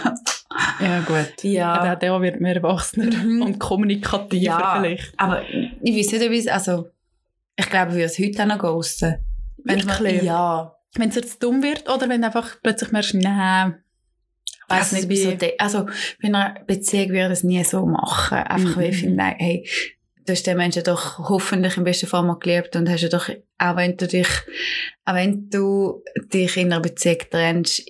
[0.80, 1.44] Ja, gut.
[1.44, 1.94] Ja.
[1.94, 3.42] Auch der wird mehr erwachsener Mhm.
[3.42, 4.76] und kommunikativer Ja.
[4.80, 5.14] vielleicht.
[5.18, 6.90] Aber ich weiß nicht, ob ich also
[7.56, 9.18] ich glaube, würde es heute auch noch ghosten.
[9.64, 10.24] Mal- Wirklich?
[10.24, 10.74] Ja.
[10.96, 13.76] Wenn es jetzt dumm wird oder wenn du einfach plötzlich merkst, nein,
[14.48, 15.16] ich Also, nicht wie.
[15.18, 15.86] so also
[16.22, 18.38] bei einer Beziehung würde ich es nie so machen.
[18.40, 19.08] Einfach weil ich Mhm.
[19.18, 19.68] finde, hey,
[20.26, 23.30] du hast den Menschen doch hoffentlich im besten Fall mal geliebt und hast ja doch,
[23.60, 24.28] auch wenn du dich,
[25.06, 27.84] auch wenn du dich in einer Beziehung trennst,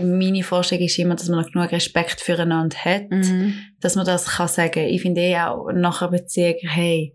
[0.00, 3.54] meine Vorstellung ist immer, dass man noch genug Respekt füreinander hat, Mhm.
[3.80, 4.80] dass man das kann sagen.
[4.88, 7.14] Ich finde eh auch nach einer Beziehung, hey,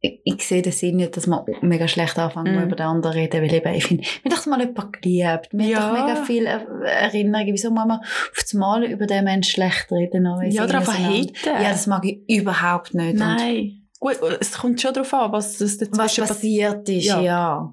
[0.00, 2.62] ich, ich sehe den Sinn nicht, dass man mega schlecht anfangen Mhm.
[2.64, 5.66] über den anderen reden, weil eben, ich finde, wir haben doch mal jemanden geliebt, wir
[5.66, 5.80] Ja.
[5.80, 9.50] haben doch mega viele Er- Erinnerungen, wieso muss man auf das Mal über den Menschen
[9.52, 10.24] schlecht reden?
[10.50, 11.32] Ja, auseinander- haten.
[11.44, 13.12] Ja, das mag ich überhaupt nicht.
[13.12, 13.81] Und Nein.
[14.02, 16.28] Gut, es kommt schon darauf an, was das was dazwischen passiert.
[16.84, 17.20] passiert ist, Ja.
[17.20, 17.72] ja.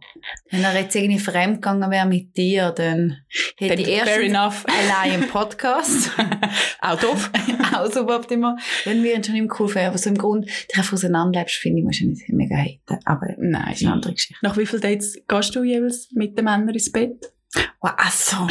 [0.51, 3.17] Wenn er jetzt irgendwie fremdgegangen wäre mit dir, dann
[3.57, 6.11] hätte Dann ich erstens allein im Podcast
[6.81, 7.31] Auch doof.
[7.75, 9.87] auch so immer, wenn wir ihn schon im cool wären.
[9.87, 12.99] Aber so im Grund, dich einfach auseinanderlebst, finde ich, musst du nicht mega haten.
[13.05, 13.73] Aber das Nein.
[13.73, 14.35] ist eine andere Geschichte.
[14.43, 17.33] Nach wie vielen Dates gehst du jeweils mit den Männern ins Bett?
[17.81, 18.47] Wow, also.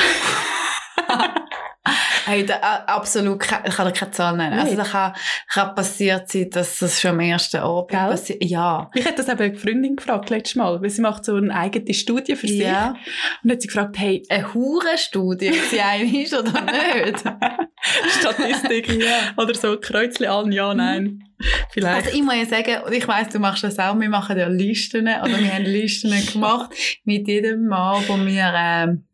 [2.29, 4.59] Hey, da, absolut, ich kann dir keine Zahl nennen.
[4.59, 4.79] Also, Nicht?
[4.79, 5.13] da kann,
[5.49, 7.99] kann passiert sein, dass das schon am ersten Abend Gell?
[7.99, 8.45] passiert.
[8.45, 8.91] Ja.
[8.95, 11.95] Ich hätte das eben eine Freundin gefragt letztes Mal, weil sie macht so eine eigene
[11.95, 12.61] Studie für sich.
[12.61, 12.95] Ja.
[13.43, 17.25] Und hat sie gefragt, hey, Eine Hurenstudie, ob sie eine ist oder nicht.
[18.21, 19.05] Statistik
[19.37, 21.25] oder so, Kreuzchen an, ja, nein.
[21.71, 22.07] Vielleicht.
[22.07, 24.49] Also ich muss ja sagen, und ich weiss, du machst das auch, wir machen ja
[24.49, 26.71] Listen, oder wir haben Listen gemacht
[27.05, 29.05] mit jedem Mal, wo wir ähm,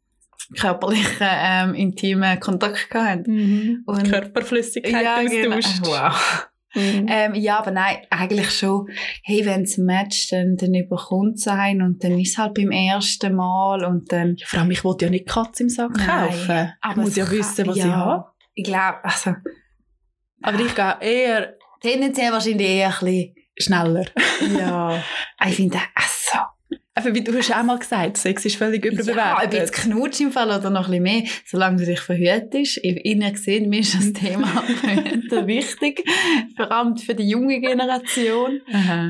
[0.59, 3.33] körperlichen, ähm, intimen Kontakt hatten.
[3.33, 3.83] mhm.
[3.87, 5.57] Und- Körperflüssigkeit genau.
[5.57, 5.81] austauscht.
[5.87, 6.47] Wow.
[6.75, 7.07] Mhm.
[7.09, 8.89] Ähm, ja, aber nein, eigentlich schon,
[9.23, 12.73] hey, wenn es matcht, dann, dann überkommt es einen und dann ist es halt beim
[12.73, 14.35] ersten Mal und dann...
[14.37, 16.73] Ja, vor allem, ich wollte ja nicht Katz im Sack Nein, kaufen.
[16.91, 18.25] Ich muss ja wissen, was ja, ich habe.
[18.55, 19.35] Ich glaube, also,
[20.43, 24.07] Aber ich gehe eher tendenziell wahrscheinlich eher ein bisschen, schneller.
[24.59, 25.03] ja,
[25.47, 26.45] ich finde, also...
[26.97, 29.47] Einfach wie du hast auch mal gesagt, Sex ist völlig Ja, überbewertet.
[29.47, 32.77] ob jetzt Knutsch im Fall oder noch ein bisschen mehr, solange du dich verhütest.
[32.79, 36.05] Innen gesehen, mir ist das Thema Verhüten wichtig,
[36.57, 38.61] vor allem für die junge Generation.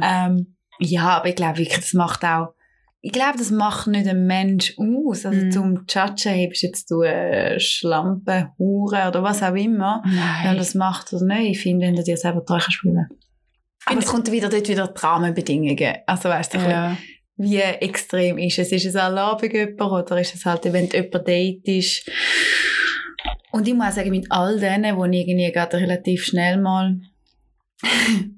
[0.03, 2.55] Ähm, ja, aber ich glaube wirklich, das macht auch,
[3.03, 5.27] ich glaube, das macht nicht ein Mensch aus.
[5.27, 5.51] Also Mhm.
[5.51, 10.03] zum Judgen, hey, bist jetzt du eine Schlampe, Hure oder was auch immer.
[10.07, 10.17] Nein.
[10.45, 13.09] Wenn das macht oder nicht, ich finde, wenn du dir selber treu kannst fühlen.
[13.85, 15.97] Aber es kommt wieder dort wieder die Rahmenbedingungen.
[16.07, 16.97] Also weißt du, ja.
[17.37, 18.71] Wie extrem ist es?
[18.73, 22.09] Ist es alle Abend jemand oder ist es halt, wenn jemand date ist?
[23.51, 26.97] Und ich muss auch sagen, mit all denen, wo ich irgendwie gerade relativ schnell mal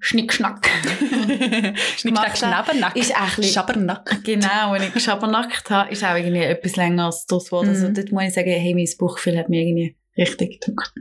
[0.00, 0.66] Schnick-Schnack
[1.96, 2.96] Schnick, Gemacht schnack, schnabbernack.
[2.96, 4.24] ist auch ein bisschen, Schabernack.
[4.24, 7.68] genau, wenn ich geschabernackt habe, ist auch irgendwie etwas länger als das Wort.
[7.68, 7.94] Also Mhm.
[7.94, 10.92] dort muss ich sagen, hey, mein Bauchgefühl hat mir irgendwie richtig gedrückt.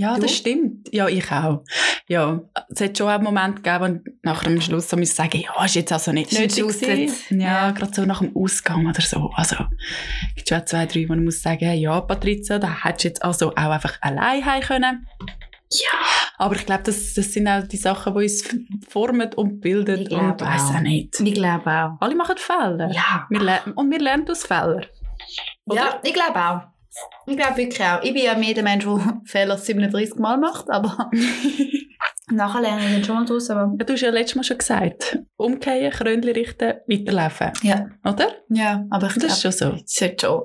[0.00, 0.22] Ja, Du?
[0.22, 0.88] das stimmt.
[0.94, 1.64] Ja, ich auch.
[2.06, 5.64] Ja, es hat schon einen Moment gegeben, wo nachher am Schluss so müssen sagen, ja,
[5.64, 7.10] ist jetzt also nicht nötig.
[7.30, 7.70] Ja, Ja.
[7.72, 9.30] gerade so nach dem Ausgang oder so.
[9.34, 9.56] Also,
[10.28, 13.24] es gibt schon zwei, drei, wo man muss sagen, ja, Patrizia, da hättest du jetzt
[13.24, 15.06] also auch einfach allein heim können.
[15.70, 15.90] Ja.
[16.38, 18.44] Aber ich glaube, das, das sind auch die Sachen, die uns
[18.88, 20.76] formen und bilden Ich glaube und weiss auch.
[20.76, 21.18] auch nicht.
[21.20, 21.96] Ich glaube auch.
[22.00, 22.90] Alle machen Fehler.
[22.92, 23.26] Ja.
[23.28, 24.86] Wir und wir lernen aus Fehlern.
[25.66, 25.76] Oder?
[25.80, 26.60] Ja, ich glaube auch.
[27.26, 28.02] Ich glaube wirklich auch.
[28.02, 31.10] Ich bin ja mehr der Mensch, der Fehler 37 Mal macht, aber
[32.30, 33.50] nachher lerne ich dann schon mal draus.
[33.50, 37.52] Aber Ja, du hast ja letztes Mal schon gesagt, umkehren, Krönchen richten, weiterlaufen.
[37.62, 37.86] ja.
[38.04, 38.28] Oder?
[38.48, 39.72] ja, aber ich Das ist schon so.
[39.76, 40.42] ich sollte schon,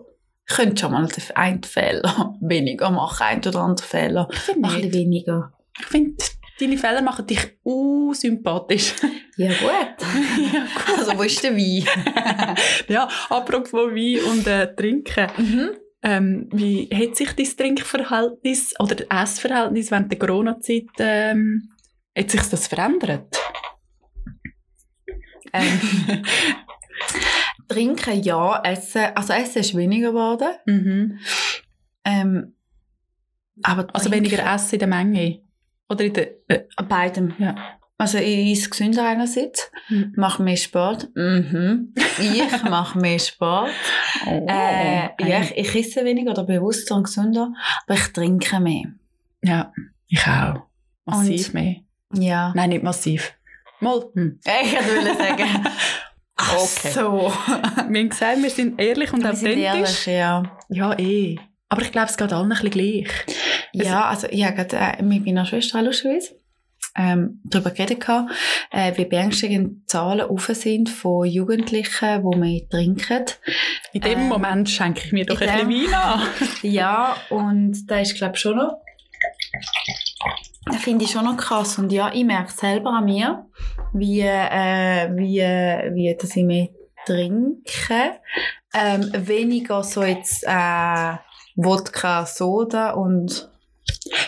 [0.48, 4.28] ich könnte schon mal einen Fehler weniger machen, einen oder anderen Fehler.
[4.32, 5.54] Ich finde ein bisschen weniger.
[5.80, 6.24] Ich finde,
[6.60, 8.94] deine Fehler machen dich unsympathisch.
[9.38, 10.06] Ja, gut.
[10.98, 11.88] Also, wo ist der Wein?
[12.88, 15.28] ja, apropos Wein und äh, Trinken.
[15.38, 15.70] mhm.
[16.04, 21.70] Ähm, wie hat sich dein Trinkverhältnis oder das Essverhältnis während der Corona-Zeit ähm,
[22.18, 23.38] hat sich das verändert?
[25.54, 25.80] ähm,
[27.68, 30.50] trinken ja, essen, also essen ist weniger geworden.
[30.66, 31.20] mhm.
[32.06, 32.56] Ähm,
[33.62, 35.42] aber Also trinken- weniger Essen in der Menge?
[35.90, 36.30] Oder in der...
[36.50, 37.34] Äh, Beidem.
[37.38, 37.56] Ja.
[38.04, 40.12] Also ich esse gesünder einerseits, Mhm.
[40.18, 41.08] mache mehr Sport.
[41.16, 41.94] Mhm.
[42.20, 43.72] Ich mache mehr Sport.
[44.28, 47.54] oh, Äh, ja, ich, ich esse weniger oder bewusster und gesünder,
[47.88, 48.84] aber ich trinke mehr.
[49.42, 49.72] ja,
[50.10, 50.64] ich auch.
[51.06, 51.76] Massiv Und- mehr.
[52.14, 52.52] Ja.
[52.56, 53.34] Nein, nicht massiv.
[53.80, 54.04] Mal.
[54.16, 54.38] Hm.
[54.46, 55.66] Ich wollte sagen.
[56.36, 56.92] Ach Okay.
[56.94, 57.32] so.
[57.90, 59.64] Wir haben gesagt, wir sind ehrlich und Wir sind authentisch.
[59.64, 60.44] ehrlich, ja.
[60.68, 61.38] Ja, eh.
[61.70, 63.08] Aber ich glaube, es geht allen ein bisschen gleich.
[63.72, 66.36] Ja, also ich habe gerade äh, mit meiner Schwester lustigerweise
[66.96, 68.32] ähm, darüber geredet, gehabt,
[68.72, 73.26] äh, wie beängstigend Zahlen rauf sind von Jugendlichen, die mehr trinken.
[73.94, 76.22] In dem Ähm, Moment schenke ich mir doch in ein bisschen Wein an.
[76.62, 78.78] Ja, und da ist, glaube ich, schon noch.
[80.80, 81.78] Finde ich schon noch krass.
[81.78, 83.46] Und ja, ich merke selber an mir,
[83.94, 85.40] wie, äh, wie,
[85.94, 86.70] wie dass ich mehr
[87.06, 88.20] trinke.
[88.74, 91.18] Ähm, weniger so jetzt äh,
[91.56, 93.53] Wodka, Soda und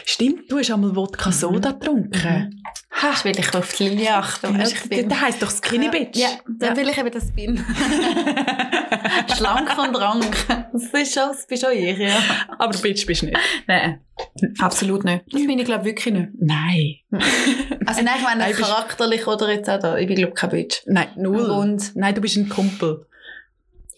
[0.06, 2.12] Stimmt, du hast einmal Wodka Soda getrunken.
[2.52, 2.64] Mhm.
[3.02, 4.58] Das will ich auf die Linie achten.
[4.58, 6.18] Ja, ich bin- das heisst doch Skinny Bitch.
[6.18, 7.58] Ja, dann will ich eben das bin.
[9.36, 10.48] Schlank und rank.
[10.72, 12.18] Das ist schon, das bin schon ich, ja.
[12.58, 13.38] Aber Bitch bist du nicht.
[13.68, 14.02] Nein,
[14.60, 15.26] absolut nicht.
[15.32, 16.30] Das bin ich, glaube wirklich nicht.
[16.40, 16.96] Nein.
[17.88, 19.96] Also nein, ich meine Nein, charakterlich oder jetzt auch da.
[19.98, 20.82] Ich bin, glaube kein Bitch.
[20.88, 21.52] Nein, null.
[21.52, 23.06] Und Nein, du bist ein Kumpel.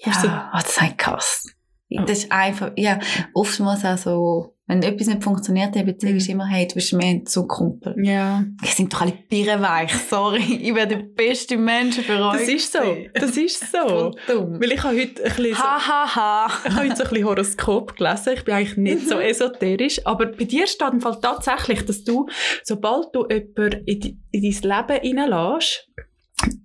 [0.04, 1.46] ja, du- oh, das ist krass.
[1.90, 3.00] Das ist einfach, ja,
[3.34, 6.92] oftmals auch so, wenn etwas nicht funktioniert in der Beziehung, ist immer, hey, du bist
[6.92, 7.96] mehr so Kumpel.
[8.04, 8.44] Ja.
[8.62, 10.44] Wir sind doch alle birrenweich, sorry.
[10.68, 12.40] Ich bin der beste Mensch für euch.
[12.40, 12.98] Das ist so.
[13.14, 14.12] Das ist so.
[14.28, 14.60] Dumm.
[14.60, 16.48] Weil ich habe heute ein bisschen Ha, ha, ha.
[16.66, 18.34] ich habe heute so ein bisschen Horoskop gelesen.
[18.36, 20.06] Ich bin eigentlich nicht so esoterisch.
[20.06, 22.28] Aber bei dir steht im Fall tatsächlich, dass du,
[22.64, 25.88] sobald du jemanden in, dein Leben hineinlässt,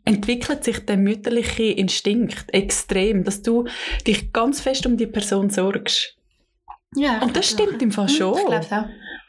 [0.04, 3.66] entwickelt sich der mütterliche Instinkt extrem, dass du
[4.06, 6.16] dich ganz fest um die Person sorgst.
[6.94, 8.38] Ja, Und das stimmt im Fall Hm, schon.
[8.38, 8.84] Ich glaube auch.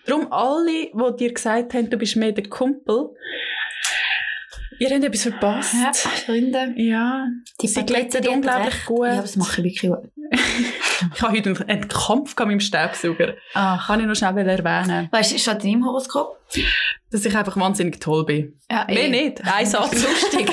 [0.06, 3.10] Darum alle, die dir gesagt haben, du bist mehr der Kumpel,
[4.80, 5.73] ihr habt etwas verpasst.
[5.82, 6.73] Ja, Freunde.
[6.76, 7.28] Ja.
[7.62, 8.86] Die Sie glätten unglaublich recht.
[8.86, 9.06] gut.
[9.08, 10.12] Ja, das mache ich wirklich gut.
[11.15, 13.34] Ich habe heute einen- Kampf mit dem Staubsauger.
[13.56, 13.88] Ach.
[13.88, 15.10] Kann ich noch schnell erwähnen.
[15.12, 16.39] Weißt du, steht in deinem Horoskop?
[17.12, 18.58] Dass ich einfach wahnsinnig toll bin.
[18.71, 19.41] Ja, Mehr nicht.
[19.45, 19.91] Ein Satz.
[20.02, 20.49] Lustig.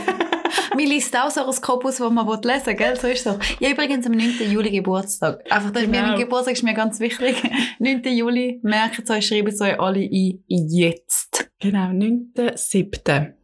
[0.70, 2.96] Man liest auch das Horoskop aus, das man lesen will, gell?
[2.96, 3.26] So ist.
[3.26, 4.50] Ich habe übrigens am 9.
[4.50, 5.40] Juli Geburtstag.
[5.50, 6.02] Einfach, das Genau.
[6.02, 7.42] mein Geburtstag ist mir ganz wichtig.
[7.78, 8.02] 9.
[8.04, 10.44] Juli, merkt es euch, schreibt es euch alle ein.
[10.48, 11.50] Jetzt.
[11.58, 13.34] Genau, 9.7.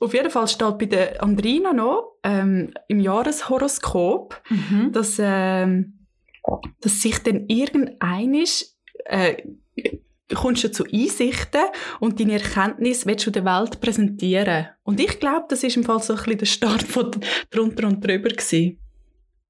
[0.00, 4.90] Auf jeden Fall steht bei der Andrina noch ähm, im Jahreshoroskop, Mhm.
[4.92, 6.06] dass, ähm,
[6.80, 8.64] dass sich dann irgendeinisch
[9.04, 9.36] äh,
[10.34, 11.62] kommst du zu Einsichten
[12.00, 14.68] und deine Erkenntnis willst du der Welt präsentieren.
[14.82, 17.10] Und ich glaube, das ist im Fall so ein bisschen der Start von
[17.50, 18.78] drunter und drüber gewesen.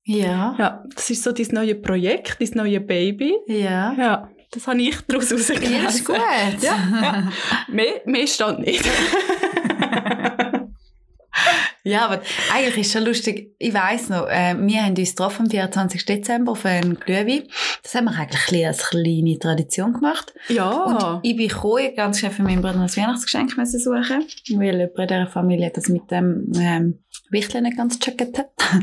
[0.05, 0.57] Ja.
[0.59, 3.35] Ja, das ist so dein neue Projekt, dein neue Baby.
[3.47, 3.93] Ja.
[3.95, 5.75] Ja, das habe ich daraus herausgelesen.
[5.75, 6.17] Ja, ist gut.
[6.17, 6.71] Ja,
[7.03, 7.33] ja.
[7.69, 8.85] Mehr, mehr stand nicht.
[11.85, 12.23] Ja, aber
[12.55, 13.55] eigentlich ist schon lustig.
[13.59, 16.05] Ich weiss noch, äh, wir haben uns getroffen am 24.
[16.05, 17.43] Dezember für einen Glühwein.
[17.83, 20.33] Das haben wir eigentlich ein als kleine Tradition gemacht.
[20.49, 20.71] Ja.
[20.71, 24.25] Und ich bin gekommen, ganz schnell für meinen Bruder ein Weihnachtsgeschenk müssen suchen,
[24.57, 26.99] weil jemand in dieser Familie das mit dem ähm,
[27.31, 28.51] Wichteln nicht ganz gecheckt hat.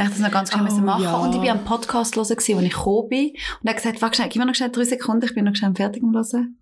[0.00, 1.02] Ich das noch ganz schnell Oh, müssen machen.
[1.02, 1.16] ja.
[1.16, 3.28] Und ich war am Podcast hören, als ich gekommen bin.
[3.30, 5.54] Und er hat gesagt, warte schnell, gib mir noch schnell drei Sekunden, ich bin noch
[5.56, 6.56] schnell fertig am Hören.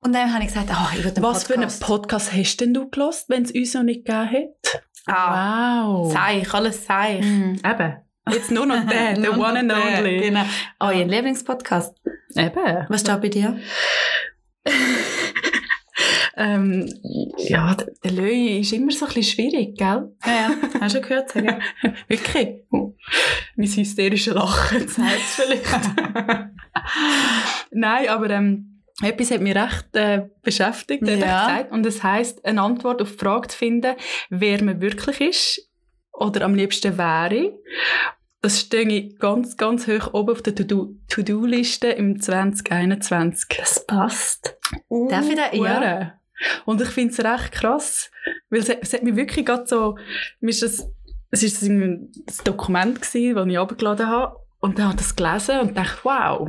[0.00, 1.82] Und dann habe ich gesagt, oh, ich den Was für einen Podcast.
[1.82, 4.82] Podcast hast denn du gelost, wenn es uns noch nicht gegeben hat?
[5.06, 6.12] Ah, Wow.
[6.12, 7.24] sei ich, alles sei ich.
[7.26, 7.60] Mhm.
[7.64, 7.96] Eben.
[8.30, 10.20] Jetzt nur noch der, the one and only.
[10.20, 10.44] Genau.
[10.80, 11.94] Euer Lieblingspodcast.
[12.36, 12.86] Eben.
[12.88, 13.58] Was steht bei dir?
[16.34, 16.90] Ähm,
[17.36, 20.16] ja, der Löwe ist immer so ein bisschen schwierig, gell?
[20.24, 20.50] Ja, ja.
[20.80, 21.30] Hast du schon gehört?
[21.30, 21.62] Sagen?
[22.08, 22.48] Wirklich.
[22.70, 22.94] Oh.
[23.54, 25.90] Mein hysterisches Lachen zeigt es vielleicht.
[27.70, 28.71] Nein, aber ähm,
[29.02, 31.46] etwas hat mich recht äh, beschäftigt, ehrlich Ja.
[31.46, 31.72] gesagt.
[31.72, 33.94] Und es heisst, eine Antwort auf die Frage zu finden,
[34.30, 35.68] wer man wirklich ist
[36.12, 37.52] oder am liebsten wäre.
[38.40, 43.46] Das stehe ganz, ganz hoch oben auf der To-Do- To-Do-Liste im 2021.
[43.58, 44.56] Das passt.
[45.08, 46.14] Darf ich da- ja?
[46.64, 48.10] Und ich finde es recht krass,
[48.50, 49.96] weil es, es hat mich wirklich gerade so,
[50.40, 50.88] mir ist das,
[51.30, 52.10] es ist ein
[52.44, 56.48] Dokument gewesen, das ich abgeladen habe und dann habe ich das gelesen und dachte, wow,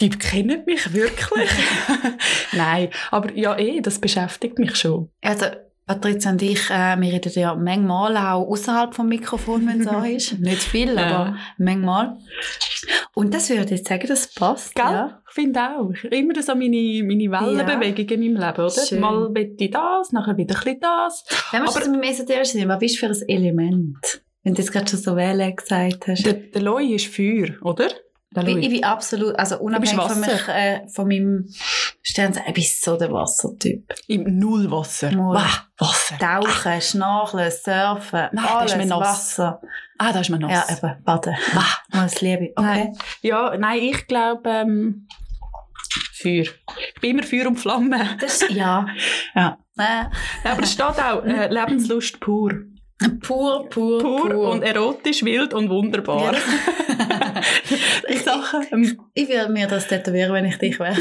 [0.00, 1.50] die kennen mich wirklich.
[2.52, 5.10] Nein, aber ja eh, das beschäftigt mich schon.
[5.22, 5.46] Also,
[5.86, 9.98] Patricia und ich, äh, wir reden ja manchmal auch außerhalb vom Mikrofon, wenn es so
[10.32, 10.40] ist.
[10.40, 11.04] Nicht viel, Ja.
[11.06, 12.16] aber manchmal.
[13.14, 14.74] Und das würde ich jetzt sagen, das passt.
[14.74, 14.84] Gell?
[14.84, 15.20] Ja.
[15.28, 15.90] Ich finde auch.
[15.92, 18.70] Ich- Immer so meine, meine Wellenbewegung in meinem Leben, oder?
[18.86, 19.00] Schön.
[19.00, 21.24] Mal will ich das, nachher wieder ein bisschen das.
[21.50, 24.22] Wenn wir Aber- schon im Esoterischen sind, was bist du für ein Element?
[24.42, 26.24] Wenn du jetzt gerade schon so wählen gesagt hast.
[26.24, 27.88] Der, der Loi ist Feuer, oder?
[28.36, 30.56] Ich, ich bin absolut, also unabhängig von, mich, Wasser.
[30.56, 31.48] äh, von meinem
[32.02, 33.94] Stern, ich bin so der Wassertyp.
[34.08, 35.12] Im Nullwasser.
[35.12, 35.36] Null.
[35.36, 36.18] Wah, Wasser.
[36.18, 39.00] Tauchen, Schnorcheln, Surfen, Nein, da alles ist mir nass.
[39.00, 39.60] Wasser.
[39.98, 40.68] Ah, da ist man nass.
[40.68, 41.34] Ja, eben, baden.
[41.52, 41.64] Wah.
[41.92, 42.52] Das liebe ich.
[42.56, 42.66] Okay.
[42.66, 42.98] Nein.
[43.22, 45.06] Ja, nein, ich glaube, ähm,
[46.12, 46.44] Feuer.
[46.94, 48.16] Ich bin immer Feuer und Flamme.
[48.20, 48.86] Das, ja.
[49.34, 49.58] Ja.
[49.76, 52.52] Äh, Aber es steht auch, äh, Lebenslust pur.
[53.20, 56.34] Pur, pur, Pur, und erotisch, wild und wunderbar.
[56.34, 57.40] Ja.
[58.08, 58.22] ich
[58.72, 60.96] ähm, Ich würde mir das tätowieren, wenn ich dich wäre.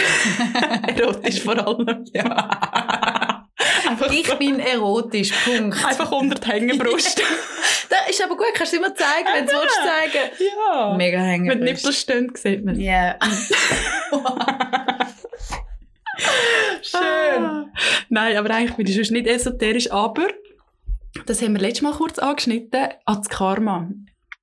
[0.95, 2.05] erotisch vor allem.
[2.13, 3.45] Ja.
[3.89, 5.83] einfach, Ich bin erotisch, Punkt.
[5.85, 7.21] einfach unter die Hängebrust.
[7.89, 10.31] Das ist aber gut, kannst du immer zeigen, wenn du willst zeigen.
[10.39, 10.95] ja.
[10.97, 11.59] Mega Wenn die hängen.
[11.59, 12.79] Nippel stehen, sieht man.
[12.79, 13.19] Ja.
[16.81, 17.71] Schön.
[18.09, 20.27] Nein, aber eigentlich bin ich sonst nicht esoterisch, aber
[21.25, 23.89] das haben wir letztes Mal kurz angeschnitten, an das Karma.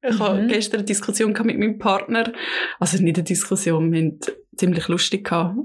[0.02, 0.20] Ich Mhm.
[0.20, 2.32] hatte gestern eine Diskussion mit meinem Partner,
[2.78, 4.18] also nicht eine Diskussion, wir haben
[4.56, 5.58] ziemlich lustig gehabt.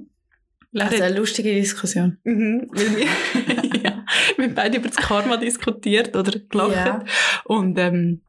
[0.77, 2.17] Also eine lustige Diskussion.
[2.25, 3.05] Mhm, weil wir,
[3.83, 4.03] ja,
[4.35, 6.75] wir haben beide über das Karma diskutiert oder gelacht.
[6.75, 7.03] Ja.
[7.45, 8.21] Und ähm,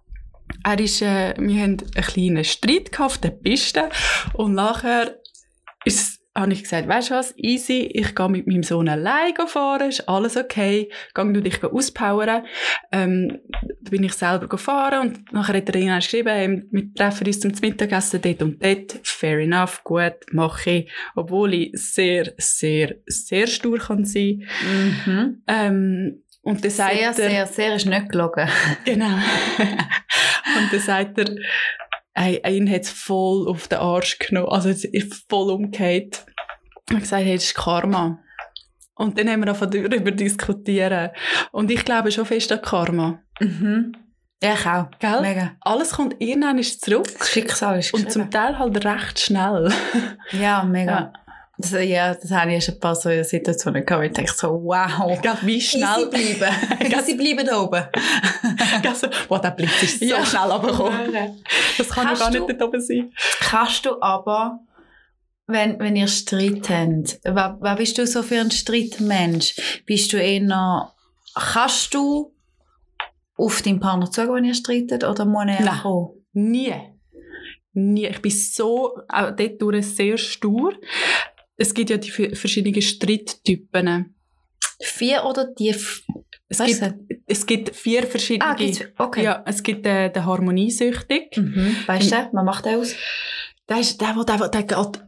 [0.62, 3.88] er ist, äh, wir haben einen kleinen Streit gehabt auf der Piste
[4.34, 5.16] und nachher
[5.84, 9.88] ist habe ich gesagt, weißt du was, easy, ich gehe mit meinem Sohn allein fahren,
[9.88, 12.44] ist alles okay, geh du dich auspowern.
[12.92, 13.40] Ähm,
[13.80, 17.40] da bin ich selber gefahren und nachher hat er ihnen geschrieben, hey, wir treffen uns
[17.40, 19.00] zum Mittagessen dort und dort.
[19.02, 20.92] Fair enough, gut, mache ich.
[21.14, 24.46] Obwohl ich sehr, sehr, sehr stur kann sein.
[25.06, 25.42] Mhm.
[25.46, 28.48] Ähm, und dann sagt Sehr, er, sehr, sehr ist nicht gelogen.
[28.84, 29.06] Genau.
[29.58, 31.34] und dann sagt er,
[32.18, 34.48] ihn hat es voll auf den Arsch genommen.
[34.48, 36.24] Also es ist voll umgekehrt.
[36.88, 38.20] Ich habe gesagt, hey, das ist Karma.
[38.94, 41.10] Und dann haben wir einfach darüber diskutieren.
[41.52, 43.20] Und ich glaube schon fest an Karma.
[43.40, 43.92] Mhm.
[44.42, 44.90] Ja, ich auch.
[44.98, 45.20] Gell?
[45.22, 45.56] Mega.
[45.60, 47.08] Alles kommt irgendwann zurück.
[47.18, 49.72] Das Schicksal ist Und zum Teil halt recht schnell.
[50.32, 50.92] Ja, mega.
[50.92, 51.12] Ja.
[51.58, 54.48] Das, ja, das habe ich schon ein paar so Situationen gehabt, wo ich denke so,
[54.62, 55.18] wow.
[55.22, 56.10] Gell, wie schnell.
[56.12, 56.54] Easy bleiben.
[56.92, 57.84] Easy bleiben da oben.
[58.82, 60.24] Gell, so, Boah, der Blitz ist so Ja.
[60.24, 61.44] schnell runtergekommen.
[61.78, 63.12] Das kann ja Kannst gar du- nicht dort oben sein.
[63.40, 64.60] Kannst du aber,
[65.46, 69.82] wenn, wenn ihr Streit habt, was, was bist du so für ein Streitmensch?
[69.86, 70.92] Bist du eher,
[71.34, 72.34] kannst du
[73.38, 75.78] auf deinen Partner zugehen, wenn ihr streitet, oder muss er Nein.
[75.82, 76.08] kommen?
[76.32, 76.74] Nie.
[77.72, 78.06] Nie.
[78.08, 80.74] Ich bin so, auch dort sehr stur.
[81.56, 84.14] Es gibt ja die verschiedenen Streittypen.
[84.80, 85.74] Vier oder die...
[86.48, 86.82] Es gibt,
[87.26, 88.50] es gibt vier verschiedene.
[88.96, 89.24] Ah, okay.
[89.24, 91.36] Ja, es gibt äh, den Harmoniesüchtig.
[91.36, 91.76] Mhm.
[91.86, 92.94] Weißt du, was macht der aus?
[93.68, 95.05] Der ist der, der, der, der geht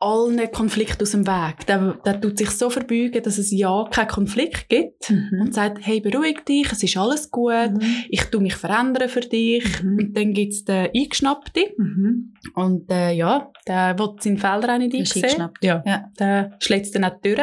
[0.00, 1.66] allen Konflikten aus dem Weg.
[1.66, 5.08] Der, der tut sich so verbeugen, dass es ja keinen Konflikt gibt.
[5.10, 5.40] Mhm.
[5.40, 7.80] Und sagt, hey, beruhig dich, es ist alles gut, Mhm.
[8.10, 9.82] ich tu mich verändern für dich.
[9.82, 9.98] Mhm.
[9.98, 11.64] Und dann gibt's den Eingeschnappten.
[11.78, 12.34] Mhm.
[12.54, 15.24] Und äh, ja, der will seinen Fehler auch nicht einsehen.
[15.24, 15.64] eingeschnappt.
[15.64, 15.82] Ja.
[15.86, 16.10] Ja.
[16.18, 17.38] Der schlägt dann auch durch.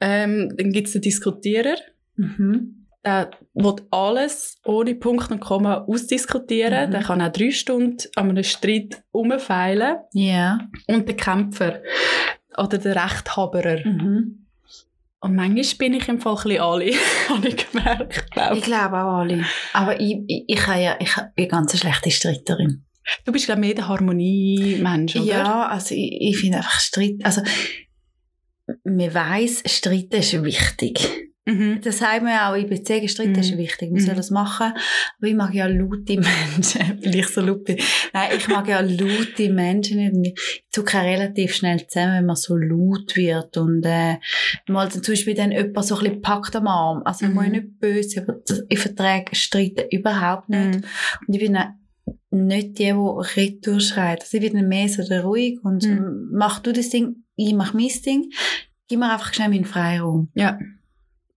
[0.00, 1.76] Ähm, dann gibt es den Diskutierer.
[2.16, 2.83] Mhm.
[3.04, 6.88] Der will alles ohne Punkt und Komma ausdiskutieren.
[6.88, 6.92] Mhm.
[6.92, 9.96] Der kann auch drei Stunden an einem Streit umfeilen.
[10.12, 10.58] Ja.
[10.86, 11.82] Und der Kämpfer.
[12.56, 13.84] Oder der Rechthaberer.
[13.84, 14.46] Mhm.
[15.20, 16.92] Und manchmal bin ich im Fall ein bisschen alle,
[17.30, 18.30] habe ich gemerkt.
[18.30, 18.56] glaub.
[18.56, 19.44] Ich glaube auch alle.
[19.72, 22.84] Aber ich, ich, ich, ja, ich bin ganz eine schlechte Streiterin.
[23.24, 25.24] Du bist glaube mehr der Harmoniemensch, oder?
[25.24, 27.42] Ja, also ich, ich finde einfach Streit, also
[28.84, 31.23] man weiss, Streiten ist wichtig.
[31.46, 31.80] Mhm.
[31.82, 33.58] Das sagen wir auch in Beziehungen, Streiten ist Mhm.
[33.58, 33.90] wichtig.
[33.92, 34.04] Wir Mhm.
[34.06, 34.72] sollen das machen.
[35.18, 37.76] Aber ich mag ja laute Menschen, weil ich so laut bin.
[38.12, 40.38] Nein, ich mag ja laute Menschen nicht.
[40.38, 43.56] Ich zucke relativ schnell zusammen, wenn man so laut wird.
[43.58, 44.16] Und äh,
[44.68, 47.02] mal zum Beispiel dann jemand so ein bisschen packt am Arm.
[47.04, 47.34] Also ich Mhm.
[47.36, 50.64] muss nicht böse, aber ich verträge Streiten überhaupt nicht.
[50.76, 50.84] Mhm.
[51.28, 51.58] Und ich bin
[52.30, 54.22] nicht die, die retour schreit.
[54.22, 56.30] Also ich bin dann mehr so ruhig und Mhm.
[56.32, 58.30] mach du das Ding, ich mach mein Ding.
[58.88, 60.30] Gib mir einfach schnell meinen Freiraum.
[60.34, 60.58] Ja,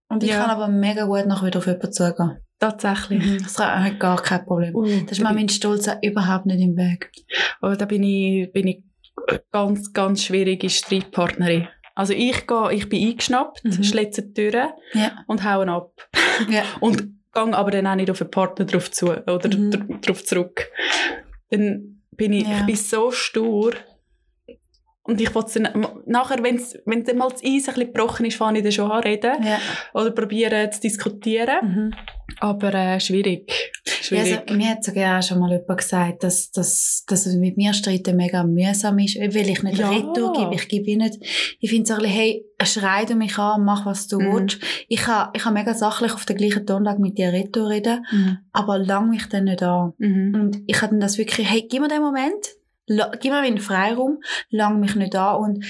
[0.09, 0.41] Und ich Ja.
[0.41, 2.37] kann aber mega gut noch wieder auf jemanden zugehen.
[2.59, 3.43] tatsächlich.
[3.43, 4.73] Das hat gar kein Problem.
[4.75, 7.11] Uh, Das ist mir mein Stolz auch überhaupt nicht im Weg.
[7.61, 8.83] Oh, da bin ich, bin ich
[9.51, 11.67] ganz, ganz schwierige Streitpartnerin.
[11.93, 13.83] Also ich gehe, ich bin eingeschnappt, Mhm.
[13.83, 15.11] schlitze die Türen Ja.
[15.27, 15.91] und hauen ab.
[16.49, 16.63] Ja.
[16.79, 16.97] Und
[17.33, 19.71] gehe aber dann auch nicht auf den Partner drauf zu oder Mhm.
[19.71, 20.69] dr- drauf zurück.
[21.51, 22.59] Dann bin ich, Ja.
[22.59, 23.73] ich bin so stur.
[25.07, 28.35] Und ich wollte dann, nachher, wenn's, wenn dann mal das Eis ein bisschen gebrochen ist,
[28.37, 29.57] fange ich dann schon an reden Ja.
[29.93, 31.57] oder probieren zu diskutieren.
[31.61, 31.93] Mhm.
[32.39, 33.49] Aber äh, schwierig.
[33.85, 34.39] Ja, schwierig.
[34.41, 37.73] also, mir hat sogar auch schon mal jemand gesagt, dass, dass, dass es mit mir
[37.73, 39.89] streiten mega mühsam ist, weil ich nicht Ja.
[39.89, 40.53] Retour gebe.
[40.55, 41.17] Ich gebe nicht.
[41.59, 44.33] Ich finde so ein bisschen, hey, schrei du mich an, mach was du Mhm.
[44.33, 44.59] willst.
[44.89, 48.37] Ich kann, ich kann mega sachlich auf der gleichen Tonlage mit dir Retour reden, Mhm.
[48.51, 49.93] aber lang mich dann nicht an.
[49.97, 50.35] Mhm.
[50.35, 52.56] Und ich hatte dann das wirklich, hey, gib mir den Moment,
[52.87, 54.19] gib mir meinen Freiraum,
[54.49, 55.35] lang mich nicht an.
[55.37, 55.65] Und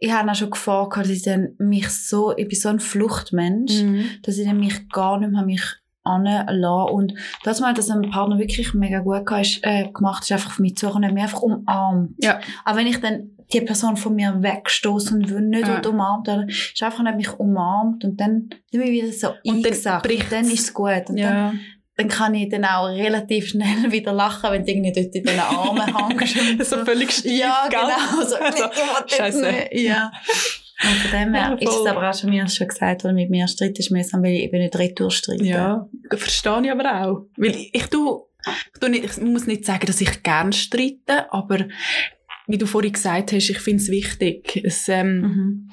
[0.00, 2.80] ich habe auch schon Gefahr gehabt, dass ich dann mich so, ich bin so ein
[2.80, 4.04] Fluchtmensch, Mhm.
[4.22, 5.62] dass ich dann mich gar nicht mehr mich
[6.04, 6.94] anlassen.
[6.94, 10.50] Und das mal, dass ein Partner wirklich mega gut geha- ist, äh, gemacht ist, einfach
[10.50, 12.12] auf mich zu und hat mich einfach umarmt.
[12.22, 12.40] Ja.
[12.64, 15.76] Aber wenn ich dann die Person von mir wegstoße und will nicht Ja.
[15.76, 19.36] und umarmt, dann ist einfach nicht mich umarmt und dann sind wir wieder so Und
[19.44, 20.06] dann eingesackt.
[20.06, 20.30] Und bricht's.
[20.30, 21.08] dann ist es gut.
[21.08, 21.30] Und dann, Ja.
[21.30, 21.60] dann
[22.06, 25.96] kann ich dann auch relativ schnell wieder lachen, wenn du irgendwie dort in den Armen
[26.18, 26.70] hängst.
[26.70, 28.24] so völlig steif, ja, genau.
[28.24, 28.36] So,
[29.22, 29.68] Also, nicht.
[29.72, 30.12] Ja.
[30.80, 33.30] Und von dem her Ja, ist es aber auch schon mir schon gesagt, weil mit
[33.30, 35.44] mir Streit ist mühsam, weil ich eben nicht retour streite.
[35.44, 37.26] Ja, verstehe ich aber auch.
[37.36, 41.32] Weil ich, ich, tu, ich, tu nicht, ich muss nicht sagen, dass ich gerne streite,
[41.32, 41.66] aber
[42.46, 44.62] wie du vorhin gesagt hast, ich finde es wichtig.
[44.64, 45.70] Es, ähm, Mhm.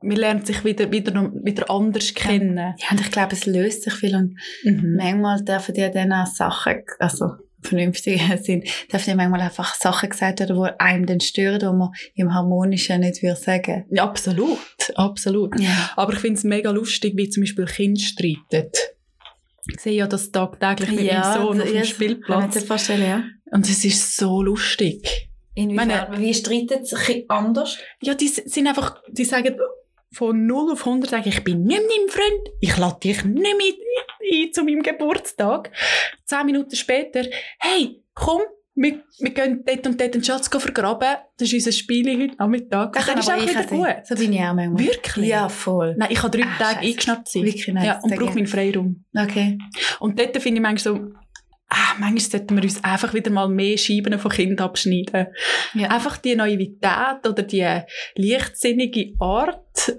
[0.00, 1.12] Man lernt sich wieder, wieder,
[1.42, 2.56] wieder anders kennen.
[2.56, 4.96] Ja, und ich glaube, es löst sich viel und Mhm.
[4.96, 7.26] manchmal dürfen die dann auch Sachen, also
[7.62, 11.90] vernünftiger sind, dürfen ja manchmal einfach Sachen gesagt werden, die einem dann stören, die man
[12.14, 13.84] im Harmonischen nicht würde sagen.
[13.90, 14.58] Ja, absolut,
[14.94, 15.58] absolut.
[15.60, 15.90] Ja.
[15.96, 18.70] Aber ich finde es mega lustig, wie zum Beispiel Kinder streiten.
[19.70, 22.54] Ich sehe ja das tagtäglich mit meinem Sohn auf dem Kann ich Spielplatz.
[22.54, 23.24] mir vorstellen, ja.
[23.50, 25.30] Und es ist so lustig.
[25.54, 25.88] Inwiefern?
[25.88, 27.78] Meine- wie streitet sich anders?
[28.02, 29.56] Ja, die sind einfach, die sagen
[30.12, 33.42] von 0 auf 100, sagen, ich bin nicht mehr dein Freund, ich lade dich nicht
[33.42, 33.52] mehr
[34.46, 35.70] ein zu meinem Geburtstag.
[36.24, 37.22] Zehn Minuten später,
[37.58, 38.42] hey, komm,
[38.76, 42.96] wir, wir gehen dort und dort den Schatz vergraben, das ist unser Spiel heute Nachmittag.
[42.96, 44.06] Und dann ist auch wieder gut.
[44.06, 44.84] So bin ich auch manchmal.
[44.84, 45.28] Wirklich?
[45.28, 45.94] Ja, voll.
[45.96, 46.86] Nein, ich habe drei Ah, Tage Scheiße.
[46.88, 47.42] eingeschnappt sein.
[47.44, 47.84] Wirklich nicht.
[47.84, 49.04] Ja, und brauche meinen Freiraum.
[49.16, 49.58] Okay.
[50.00, 51.12] Und dort finde ich manchmal so,
[51.74, 55.26] ah, manchmal sollten wir uns einfach wieder mal mehr Scheiben von Kindern abschneiden.
[55.74, 55.88] Ja.
[55.88, 57.80] Einfach die Naivität oder die
[58.16, 59.94] leichtsinnige Art,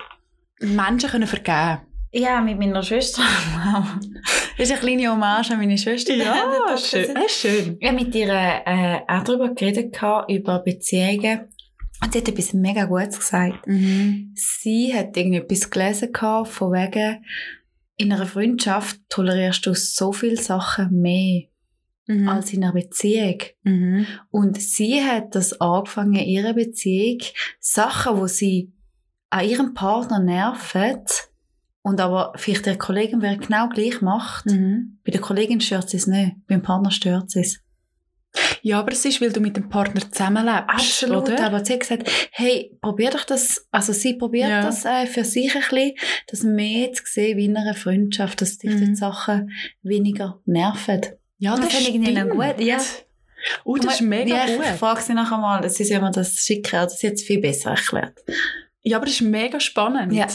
[0.59, 1.81] Menschen können vergeben.
[2.11, 3.21] Ja, mit meiner Schwester.
[4.57, 6.13] das ist eine kleine Hommage an meine Schwester.
[6.67, 7.13] das ist schön.
[7.13, 7.77] Das ist schön.
[7.79, 9.97] Ich habe mit ihr äh, auch darüber geredet,
[10.29, 11.49] über Beziehungen.
[12.01, 13.67] Und sie hat etwas mega Gutes gesagt.
[13.67, 14.33] Mhm.
[14.35, 17.25] Sie hat etwas gelesen, von wegen,
[17.97, 21.43] in einer Freundschaft tolerierst du so viele Sachen mehr
[22.07, 22.29] Mhm.
[22.29, 23.39] als in einer Beziehung.
[23.63, 24.05] Mhm.
[24.31, 27.19] Und sie hat das angefangen in ihrer Beziehung,
[27.59, 28.71] Sachen, wo sie
[29.29, 31.01] an ihrem Partner nerven
[31.81, 34.45] und aber vielleicht der Kollegin wer genau gleich macht.
[34.45, 34.99] Mhm.
[35.03, 37.59] Bei der Kollegin stört sie es nicht, beim Partner stört sie es.
[38.61, 41.41] Ja, aber es ist, weil du mit dem Partner zusammenlebst, oder?
[41.45, 44.61] aber sie hat gesagt, hey, probier doch das, also sie probiert Ja.
[44.61, 45.93] das äh, für sich ein bisschen,
[46.27, 48.85] das mehr zu sehen wie in einer Freundschaft, dass dich Mhm.
[48.87, 49.51] die Sachen
[49.83, 51.01] weniger nerven.
[51.45, 52.77] Ja, Und das finde ich gut, ja.
[53.63, 54.65] Oh, das ist mega ja, Ich gut.
[54.79, 57.69] frage sie nachher mal, sie soll mir das schicken, oder sie hat es viel besser
[57.71, 58.17] erklärt.
[58.81, 60.11] Ja, aber das ist mega spannend.
[60.11, 60.25] Ja.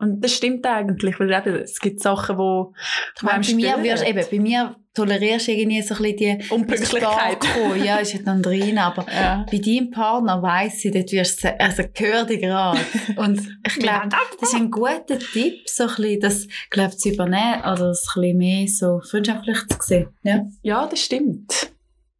[0.00, 2.72] Und das stimmt eigentlich, weil eben, es gibt Sachen, wo
[3.16, 6.50] Ich meine, bei mir, wirst, eben, bei mir tolerierst du irgendwie so ein bisschen die
[6.52, 7.38] Unpünktlichkeit.
[7.84, 9.44] Ja, ist jetzt dann drin, aber Ja.
[9.50, 12.80] bei deinem Partner weiss ich, dort wirst du, also gehör dich gerade.
[13.16, 14.08] Und ich glaube,
[14.40, 18.20] das ist ein guter Tipp, so ein bisschen das, glaube zu übernehmen, oder das ein
[18.22, 20.08] bisschen mehr so freundschaftlich zu sehen.
[20.22, 20.46] Ja.
[20.62, 21.70] Ja, das stimmt.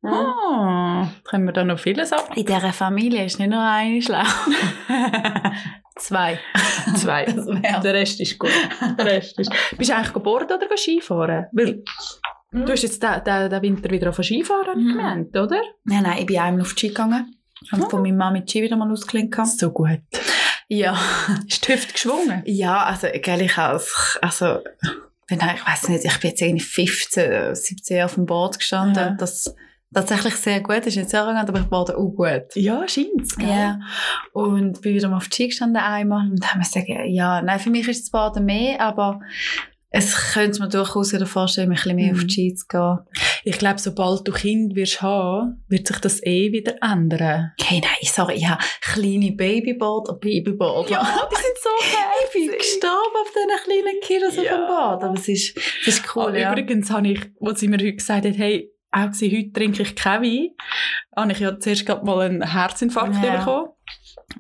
[0.03, 2.31] Ah, können wir da noch vieles ab?
[2.35, 4.23] In dieser Familie ist nicht nur eine schlau.
[6.01, 6.39] Zwei.
[6.97, 7.25] Zwei.
[7.85, 8.51] Der Rest ist gut.
[8.99, 9.53] Der Rest ist.
[9.77, 11.47] Bist du eigentlich geboren oder Skifahren?
[11.53, 11.83] Weil
[12.53, 14.89] du hast jetzt den, den, den Winter wieder auf Skifahren Mhm.
[14.97, 15.61] gemeint, oder?
[15.85, 17.37] Nein, nein, ich bin einmal auf die Ski gegangen.
[17.63, 19.37] Ich habe von meiner Mama mit Ski wieder mal ausgelenkt.
[19.47, 20.01] So gut.
[20.69, 20.99] Ja.
[21.47, 22.43] Ist die Hüfte geschwungen?
[22.47, 24.61] Ja, also, gell, ich als, also,
[25.29, 29.09] ich weiß nicht, ich bin jetzt irgendwie 15, 17 Jahre auf dem Board gestanden.
[29.11, 29.55] Und Das
[29.93, 32.55] tatsächlich sehr gut, ist nicht sehr arrogant, aber ich war da auch gut.
[32.55, 33.37] Ja, scheint's.
[33.37, 33.49] gell?
[33.49, 33.79] Ja.
[34.33, 37.59] Und bin wieder mal auf die Ski gestanden einmal und haben mir gesagt, ja, nein,
[37.59, 39.21] für mich ist das Baden mehr, aber
[39.93, 42.19] es könnte mir durchaus wieder vorstellen, mich ein bisschen mehr Mhm.
[42.21, 42.99] auf die Ski zu gehen.
[43.43, 47.53] Ich glaube, sobald du Kind wirst haben, wird sich das eh wieder ändern.
[47.61, 50.89] Hey, nein, ich sage, ja, kleine Babyboarder, Babyboarder.
[51.31, 51.71] die sind so
[52.25, 54.57] ich bin gestorben auf diesen kleinen Kindern auf Ja.
[54.57, 56.53] dem Bad, aber es ist, es ist cool, Ah, ja.
[56.53, 59.95] Übrigens habe ich, als sie mir heute gesagt hat, hey, auch gesagt, heute trinke ich
[59.97, 60.49] keinen Wein,
[61.17, 63.39] habe ich ja zuerst gerade mal einen Herzinfarkt Ja.
[63.39, 63.69] bekommen.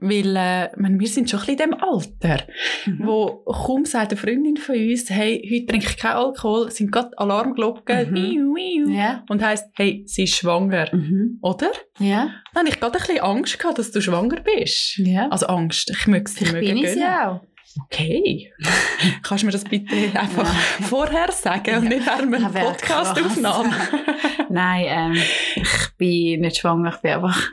[0.00, 2.44] Weil äh, ich wir sind schon ein bisschen in dem Alter,
[2.86, 3.00] Mhm.
[3.06, 7.10] wo kaum sagt eine Freundin von uns, hey, heute trinke ich keinen Alkohol, sind gerade
[7.18, 8.90] Alarmglocken, Mhm.
[8.92, 9.24] Ja.
[9.28, 11.38] und heisst, hey, sie ist schwanger, Mhm.
[11.42, 11.72] oder?
[11.98, 12.30] Ja.
[12.54, 14.96] Dann habe ich gerade ein bisschen Angst gehabt, dass du schwanger bist.
[14.98, 15.28] Ja.
[15.28, 17.40] Also Angst, ich möchte es dir Vielleicht bin ich sie auch.
[17.78, 18.52] Okay.
[19.22, 20.52] Kannst du mir das bitte einfach
[20.82, 23.72] vorher sagen und nicht während einer wäre Podcast-Aufnahme?
[24.50, 25.22] Nein, ähm,
[25.54, 27.48] ich bin nicht schwanger, ich bin einfach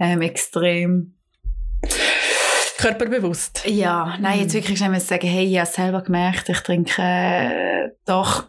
[0.00, 1.14] ähm, extrem.
[2.78, 3.64] Körperbewusst.
[3.66, 8.46] Ja, nein, jetzt wirklich schnell sagen, hey, ich habe selber gemerkt, ich trinke äh, doch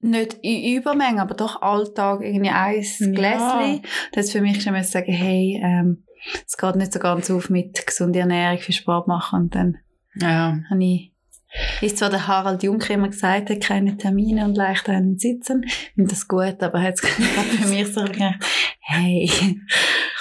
[0.00, 3.10] nicht in Übermengen, aber doch Alltag irgendwie ein Ja.
[3.12, 3.82] Gläschen.
[4.12, 6.04] Das ist für mich schnell sagen, hey, ähm,
[6.46, 9.78] es geht nicht so ganz auf mit gesunder Ernährung, viel Sport machen und dann
[10.16, 10.58] Ja.
[10.70, 11.14] habe ich
[11.80, 15.64] ist zwar der Harald Juncker immer gesagt, hat keine Termine und leicht einen sitzen.
[15.94, 18.44] Finde das gut, aber hat es bei mir so gedacht,
[18.80, 19.30] hey,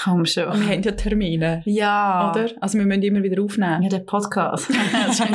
[0.04, 0.46] komm Und schon.
[0.46, 2.32] wir haben ja Termine, Ja.
[2.32, 2.50] oder?
[2.62, 3.82] Also wir müssen immer wieder aufnehmen.
[3.84, 4.70] Ja, der Podcast.
[5.08, 5.30] das ist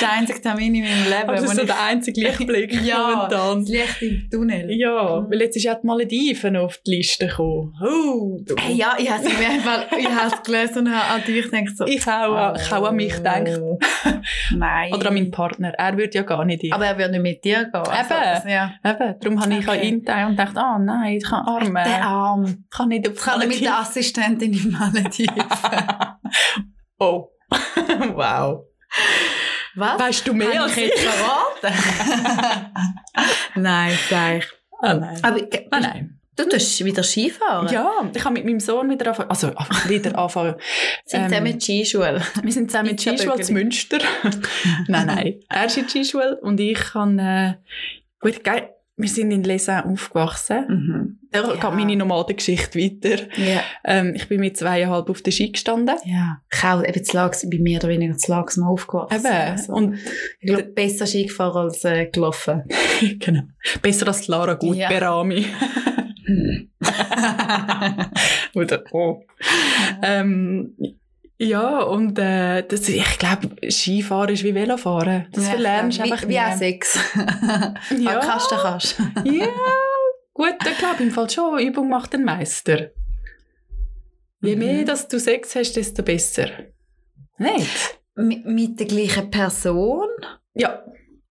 [0.00, 1.22] der einzige Termin in meinem Leben.
[1.28, 3.10] Aber das ist so der einzige Lichtblick Ja.
[3.14, 3.60] momentan.
[3.60, 4.70] das Licht im Tunnel.
[4.70, 7.74] Ja, weil jetzt ist ja die Malediven auf die Liste gekommen.
[7.82, 8.54] Oh, du.
[8.58, 12.56] Hey, ja, ich habe es habe gelesen und habe an dich gedacht so, Ich auch,
[12.56, 13.48] ich auch an mich gedacht.
[14.54, 14.92] Nein.
[14.92, 15.72] Oder an meinen Partner.
[15.76, 16.72] Er würde ja gar nicht hin.
[16.72, 17.74] Aber er würde nicht mit dir gehen.
[17.74, 18.48] Also, Eben.
[18.50, 18.74] ja.
[18.84, 19.78] Eben, darum habe ich Okay.
[19.78, 21.82] an ihn gedacht und gedacht, ah nein, ich kann Arme.
[21.84, 22.44] Der Arm.
[22.44, 25.34] Ich kann nicht auf kann mit der Assistentin in Malediven.
[26.98, 27.28] Oh.
[28.14, 28.64] wow.
[29.74, 30.00] Was?
[30.00, 32.72] Weißt du mehr als ich jetzt verraten?
[33.56, 34.46] nein, sag ich.
[34.80, 35.18] Ah nein.
[35.22, 36.20] Aber Ah nein.
[36.36, 37.72] Du tust wieder Skifahren?
[37.72, 39.52] Ja, ich habe mit meinem Sohn wieder angefangen, also
[39.88, 40.56] wieder anfangen.
[41.04, 42.22] Sind ähm, zusammen mit Skischule?
[42.42, 43.98] Wir sind zusammen mit Skischule zu Münster.
[44.88, 45.40] nein, nein.
[45.48, 47.54] Er ist in Skischule und ich kann, äh,
[48.20, 48.70] gut, geil.
[48.96, 50.66] Wir sind in Lesin aufgewachsen.
[50.68, 51.18] Mhm.
[51.32, 51.52] Da ja.
[51.54, 53.24] geht meine Nomadengeschichte weiter.
[53.36, 53.60] Ja.
[53.84, 55.96] Ähm, ich bin mit zweieinhalb auf der Ski gestanden.
[56.04, 56.38] Ja.
[56.52, 59.26] Ich auch eben zu Lags, bei mir oder weniger zu Lags noch aufgewachsen.
[59.26, 59.34] Eben.
[59.34, 59.98] Also, und
[60.38, 62.62] ich glaube, besser Ski gefahren als äh, gelaufen.
[63.18, 63.42] genau.
[63.82, 65.40] Besser als Lara Gutberami.
[65.40, 66.03] Ja.
[68.54, 69.22] oder, oh.
[70.02, 70.74] ähm,
[71.38, 75.26] ja, und äh, das, ich glaube, Skifahren ist wie Velofahren.
[75.32, 76.98] Das ja, verlernst du einfach wie, wie auch Sex.
[77.98, 78.20] ja.
[78.20, 78.98] kannst du, kannst.
[79.24, 79.48] ja,
[80.32, 81.58] gut, ich glaube im Fall schon.
[81.58, 82.90] Übung macht den Meister.
[84.42, 84.58] Je mhm.
[84.58, 86.48] mehr dass du Sex hast, desto besser.
[87.38, 87.98] Nicht?
[88.14, 90.08] Mit, mit der gleichen Person?
[90.54, 90.84] Ja.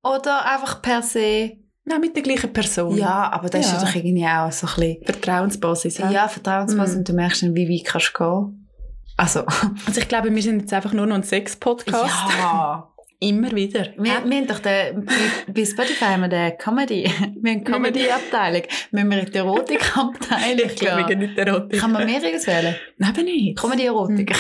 [0.04, 1.62] Oder einfach per se?
[1.86, 2.98] Nein, mit der gleichen Person.
[2.98, 3.76] Ja, aber das ja.
[3.76, 5.06] ist ja doch irgendwie auch so ein bisschen...
[5.06, 5.98] Vertrauensbasis.
[5.98, 6.94] Ja, ja Vertrauensbasis.
[6.94, 7.00] Mhm.
[7.00, 8.70] Und du merkst dann, wie weit kannst du gehen.
[9.18, 9.46] Also,
[9.86, 12.30] also ich glaube, wir sind jetzt einfach nur noch ein Sex-Podcast.
[12.38, 12.90] Ja.
[13.20, 13.88] Immer wieder.
[13.98, 15.06] Wir, wir haben doch den,
[15.48, 17.10] bei Spotify haben wir den Comedy,
[17.42, 18.64] wir haben Comedy-Abteilung.
[18.92, 21.80] Müssen wir in die Erotik-Abteilung Ich glaube, wir gehen nicht Erotik.
[21.80, 22.76] Kann man mehr auswählen?
[22.98, 23.58] Nein, nicht.
[23.58, 24.36] Comedy-Erotik.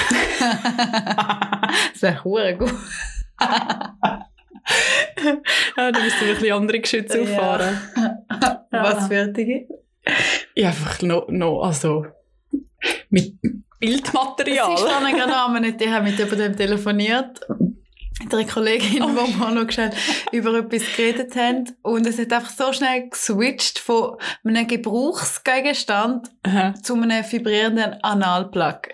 [1.93, 2.73] das wäre gut.
[5.77, 7.23] ja, da müssen wir ein bisschen andere Geschütze ja.
[7.23, 7.81] auffahren.
[8.71, 9.67] Was fertige?
[10.55, 12.05] Ja, einfach noch, noch also
[13.09, 13.35] mit
[13.79, 14.73] Bildmaterial.
[14.73, 17.39] Es ist dann gerade nicht, ich habe mit jemandem telefoniert
[18.23, 19.09] mit einer Kollegin, oh.
[19.15, 19.91] wo wir noch schnell
[20.31, 21.75] über etwas geredet haben.
[21.81, 26.73] Und es hat einfach so schnell geswitcht von einem Gebrauchsgegenstand Aha.
[26.81, 28.89] zu einem vibrierenden Analplug.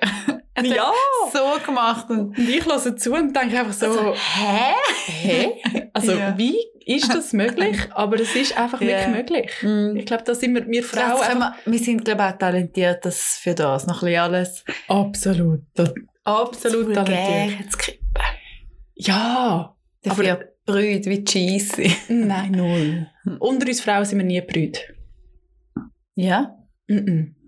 [0.54, 0.92] Es ja!
[1.32, 2.10] so gemacht.
[2.10, 4.74] Und, und ich höre zu und denke einfach so, also, hä?
[5.06, 5.90] Hä?
[5.94, 6.38] Also, ja.
[6.38, 7.78] wie ist das möglich?
[7.92, 9.08] Aber es ist einfach yeah.
[9.08, 9.52] nicht möglich.
[9.62, 9.96] Mm.
[9.98, 11.40] Ich glaube, da sind wir, wir Frauen...
[11.40, 13.86] Wir, wir, sind, glaube ich, auch talentiert das für das.
[13.88, 14.66] Noch ein bisschen alles.
[14.88, 15.62] Absolut.
[16.24, 17.98] Absolut talentiert.
[18.96, 19.76] Ja.
[20.02, 21.92] Dafür aber Brüd wie Cheesy.
[22.10, 23.08] Nein, null.
[23.40, 24.80] Unter uns Frauen sind wir nie Brüd.
[26.16, 26.56] Ja?
[26.88, 27.39] Mm -mm.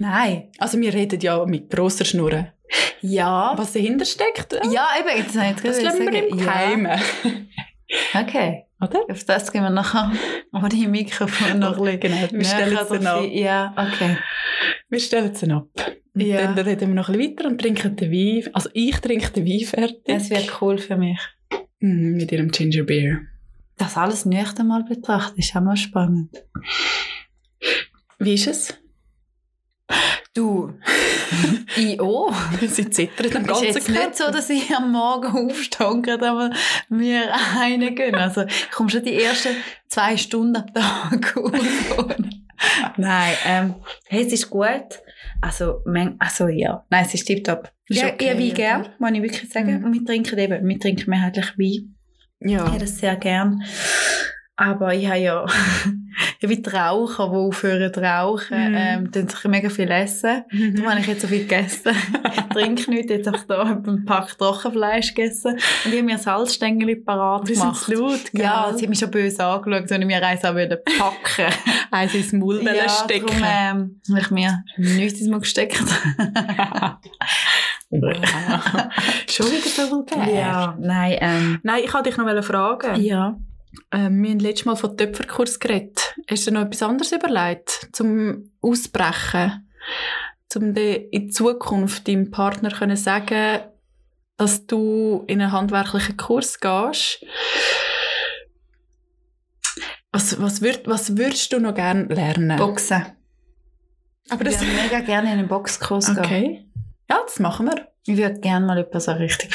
[0.00, 0.48] Nein.
[0.58, 2.48] Also wir reden ja mit grosser Schnurren.
[3.02, 3.52] Ja.
[3.56, 4.54] Was dahinter steckt?
[4.72, 5.24] Ja, eben.
[5.26, 6.98] Das, das, das lassen wir im Geheimen.
[7.22, 8.20] Ja.
[8.22, 8.64] Okay.
[8.80, 9.00] Oder?
[9.10, 10.12] Auf das gehen wir nachher
[10.52, 13.24] ohne Mikrofon noch ein Genau, wir stellen es ab.
[13.30, 14.16] Ja, okay.
[14.88, 15.68] Wir stellen es ab.
[16.14, 16.40] Und ja.
[16.40, 18.54] dann reden wir noch ein bisschen weiter und trinken den Wein.
[18.54, 20.04] Also ich trinke den Wein fertig.
[20.06, 21.18] Das wäre cool für mich.
[21.80, 23.20] Mm, mit ihrem Ginger Beer.
[23.76, 26.42] Das alles nüchtern mal betrachtet, ist auch mal spannend.
[28.18, 28.79] Wie ist es?
[30.34, 30.74] Du,
[31.76, 32.32] ich auch.
[32.60, 36.50] Sie zittert am ganzen Es ist nicht so, dass ich am Morgen aufstehe und gerade
[36.88, 38.18] mir einen gönne.
[38.18, 39.56] Also ich komme schon die ersten
[39.88, 42.16] zwei Stunden am Tag auf.
[42.96, 43.74] Nein, ähm,
[44.06, 45.00] hey, es ist gut.
[45.40, 47.72] Also, mein, also ja, nein, es ist tiptop.
[47.88, 49.78] Ja, okay, ich Wein gern, muss ich wirklich sagen.
[49.78, 49.84] Mhm.
[49.84, 51.96] Und wir trinken eben, wir trinken mehrheitlich Wein.
[52.40, 52.64] Ja.
[52.64, 53.62] Ich habe das sehr gern.
[54.56, 55.46] Aber ich habe ja
[56.48, 58.76] wie die Raucher, die aufhören zu rauchen, mm.
[58.76, 60.44] ähm, tun sich mega viel essen.
[60.50, 60.74] Mm.
[60.74, 61.94] Darum habe ich jetzt so viel gegessen.
[62.52, 65.52] trinke nichts, jetzt ich da einen Pack Trockenfleisch gegessen.
[65.52, 67.82] Und ich habe mir Salzstängel parat gemacht.
[67.88, 68.42] Das laut, gell?
[68.42, 70.82] Ja, sie haben mich schon böse angeschaut, wenn ich mir eins packen wollte.
[71.90, 73.26] eins ins Maul ja, stecken.
[73.26, 75.76] Darum, ähm, habe ich mir nichts ins Maul gesteckt.
[79.28, 80.32] schon wieder so vulgär.
[80.32, 81.18] Ja, nein.
[81.20, 83.00] Ähm, nein, ich wollte dich noch fragen.
[83.00, 83.36] Ja.
[83.92, 86.14] Ähm, wir haben letztes Mal von Töpferkurs geredet.
[86.28, 89.68] Hast du noch etwas anderes überlegt, zum Ausbrechen?
[90.54, 93.60] Um in Zukunft deinem Partner können sagen,
[94.36, 97.24] dass du in einen handwerklichen Kurs gehst?
[100.12, 102.58] Was, was, würd, was würdest du noch gerne lernen?
[102.58, 103.06] Boxen.
[104.28, 106.20] Aber das ich würde mega gerne in einen Boxkurs okay.
[106.22, 106.26] gehen.
[106.26, 106.66] Okay.
[107.08, 107.88] Ja, das machen wir.
[108.06, 109.54] Ich würde gerne mal etwas so richtig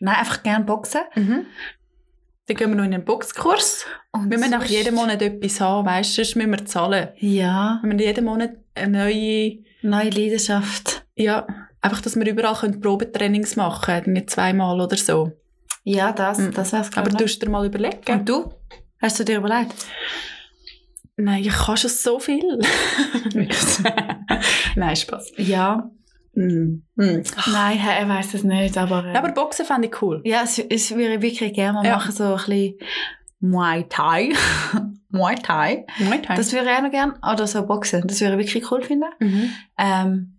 [0.00, 1.02] Nein, einfach gerne boxen.
[1.14, 1.46] Mhm.
[2.46, 3.86] Dann gehen wir noch in einen Boxkurs.
[4.12, 7.08] Und wir müssen auch jeden Monat etwas haben, weißt du, sonst müssen wir zahlen.
[7.18, 7.78] Ja.
[7.82, 9.58] Wir müssen jeden Monat eine neue...
[9.82, 11.04] Neue Leidenschaft.
[11.14, 11.46] Ja,
[11.80, 15.32] einfach, dass wir überall können Probetrainings machen können, nicht zweimal oder so.
[15.84, 16.52] Ja, das, mhm.
[16.52, 18.00] das wär's Aber du musst dir mal überlegen.
[18.08, 18.52] Und du?
[19.00, 19.74] Hast du dir überlegt?
[21.16, 22.42] Nein, ich kann schon so viel.
[24.76, 25.32] Nein, Spaß.
[25.36, 25.90] Ja,
[26.34, 26.82] Mm.
[26.96, 27.22] Mm.
[27.52, 29.04] Nein, ich weiß es nicht, aber...
[29.04, 30.20] Äh, aber Boxen fände ich cool.
[30.24, 31.96] Ja, es, es würde ich wirklich gerne ja.
[31.96, 32.74] machen, so ein bisschen
[33.40, 34.32] Muay Thai.
[35.10, 35.86] Muay Thai.
[35.98, 36.34] Muay Thai.
[36.34, 39.10] Das würde ich auch noch gerne, oder so Boxen, das würde ich wirklich cool finden.
[39.20, 39.50] Mhm.
[39.78, 40.30] Ähm,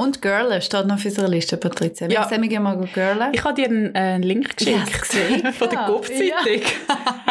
[0.00, 2.08] und Girlen steht noch auf unserer Liste, Patricia.
[2.08, 2.26] Ja.
[2.26, 3.34] Du mal Girlen?
[3.34, 6.62] Ich habe dir einen, äh, Link geschickt ja, von der Kopfzeitung.
[6.88, 7.29] Ja.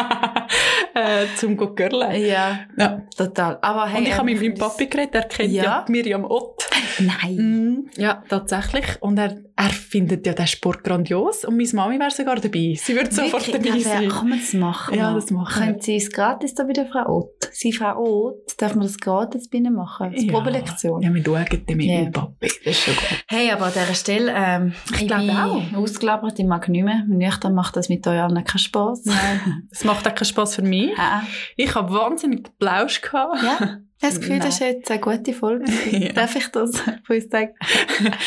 [0.94, 2.24] Äh, zum zu girlen.
[2.24, 3.02] Ja, Ja.
[3.16, 3.58] total.
[3.62, 5.84] Aber hey, Und ich habe ähm, mit meinem Papi geredet, er kennt ja, Ja.
[5.88, 6.68] Miriam Ott.
[6.98, 7.36] Nein.
[7.36, 8.84] Mm, ja, tatsächlich.
[9.00, 11.44] Und er, er findet ja den Sport grandios.
[11.44, 12.74] Und meine Mami wäre sogar dabei.
[12.76, 14.08] Sie würde sofort dabei Ja, wer- sein.
[14.08, 14.94] Kann man das machen?
[14.98, 15.62] Ja, das machen.
[15.64, 17.48] Können Sie es gratis da bei der Frau Ott?
[17.52, 20.12] Sie, Frau Ott, darf man das gratis bei Ihnen machen?
[20.12, 20.32] Als Ja.
[20.32, 21.02] Probelektion?
[21.02, 21.98] Ja, wir schauen dann mit Ja.
[22.00, 22.34] meinem Papi.
[22.40, 23.24] Das ist schon gut.
[23.28, 25.72] Hey, aber an dieser Stelle, ähm, ich, glaub bin auch.
[25.74, 27.04] ausgelabert, ich mag nicht mehr.
[27.08, 29.04] Nüchtern macht das mit euch allen keinen Spass.
[29.04, 30.79] Nein, es macht auch keinen Spass für mich.
[30.96, 31.22] Ah,
[31.56, 33.42] Ich habe wahnsinnig Plausch gehabt.
[33.42, 35.64] ja, ich habe das Gefühl, das ist jetzt eine gute Folge.
[35.90, 36.12] Ja.
[36.12, 37.52] Darf ich das von uns sagen?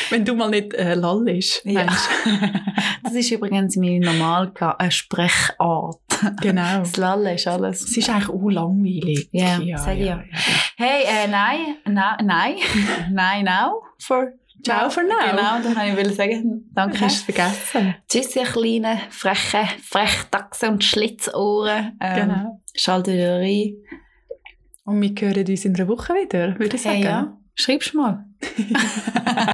[0.10, 1.62] Wenn du mal nicht äh, lallisch.
[1.66, 1.88] Ja.
[3.04, 6.00] Das ist übrigens meine normale äh, Sprechart.
[6.42, 6.80] genau.
[6.80, 7.82] Das Lallen ist alles.
[7.82, 9.30] Es ist eigentlich auch langweilig.
[9.32, 10.24] Ja, sag ich ja.
[10.78, 12.56] Hey, äh, nein, na, nein,
[13.12, 14.32] nein, now for
[14.64, 15.32] Ciao for now.
[15.32, 16.70] Genau, das wollte ich wollte sagen.
[16.74, 17.00] Danke.
[17.02, 17.96] Hast du es vergessen?
[18.10, 21.98] Tschüss, ihr kleinen, frechen, Frechdachsen und Schlitzohren.
[22.00, 22.62] Ähm, Genau.
[22.76, 23.76] Schaltet wieder rein.
[24.86, 26.96] Und wir hören uns in einer Woche wieder, würde ich sagen.
[26.96, 27.38] Hey, ja.
[27.56, 28.26] Schreib's mal.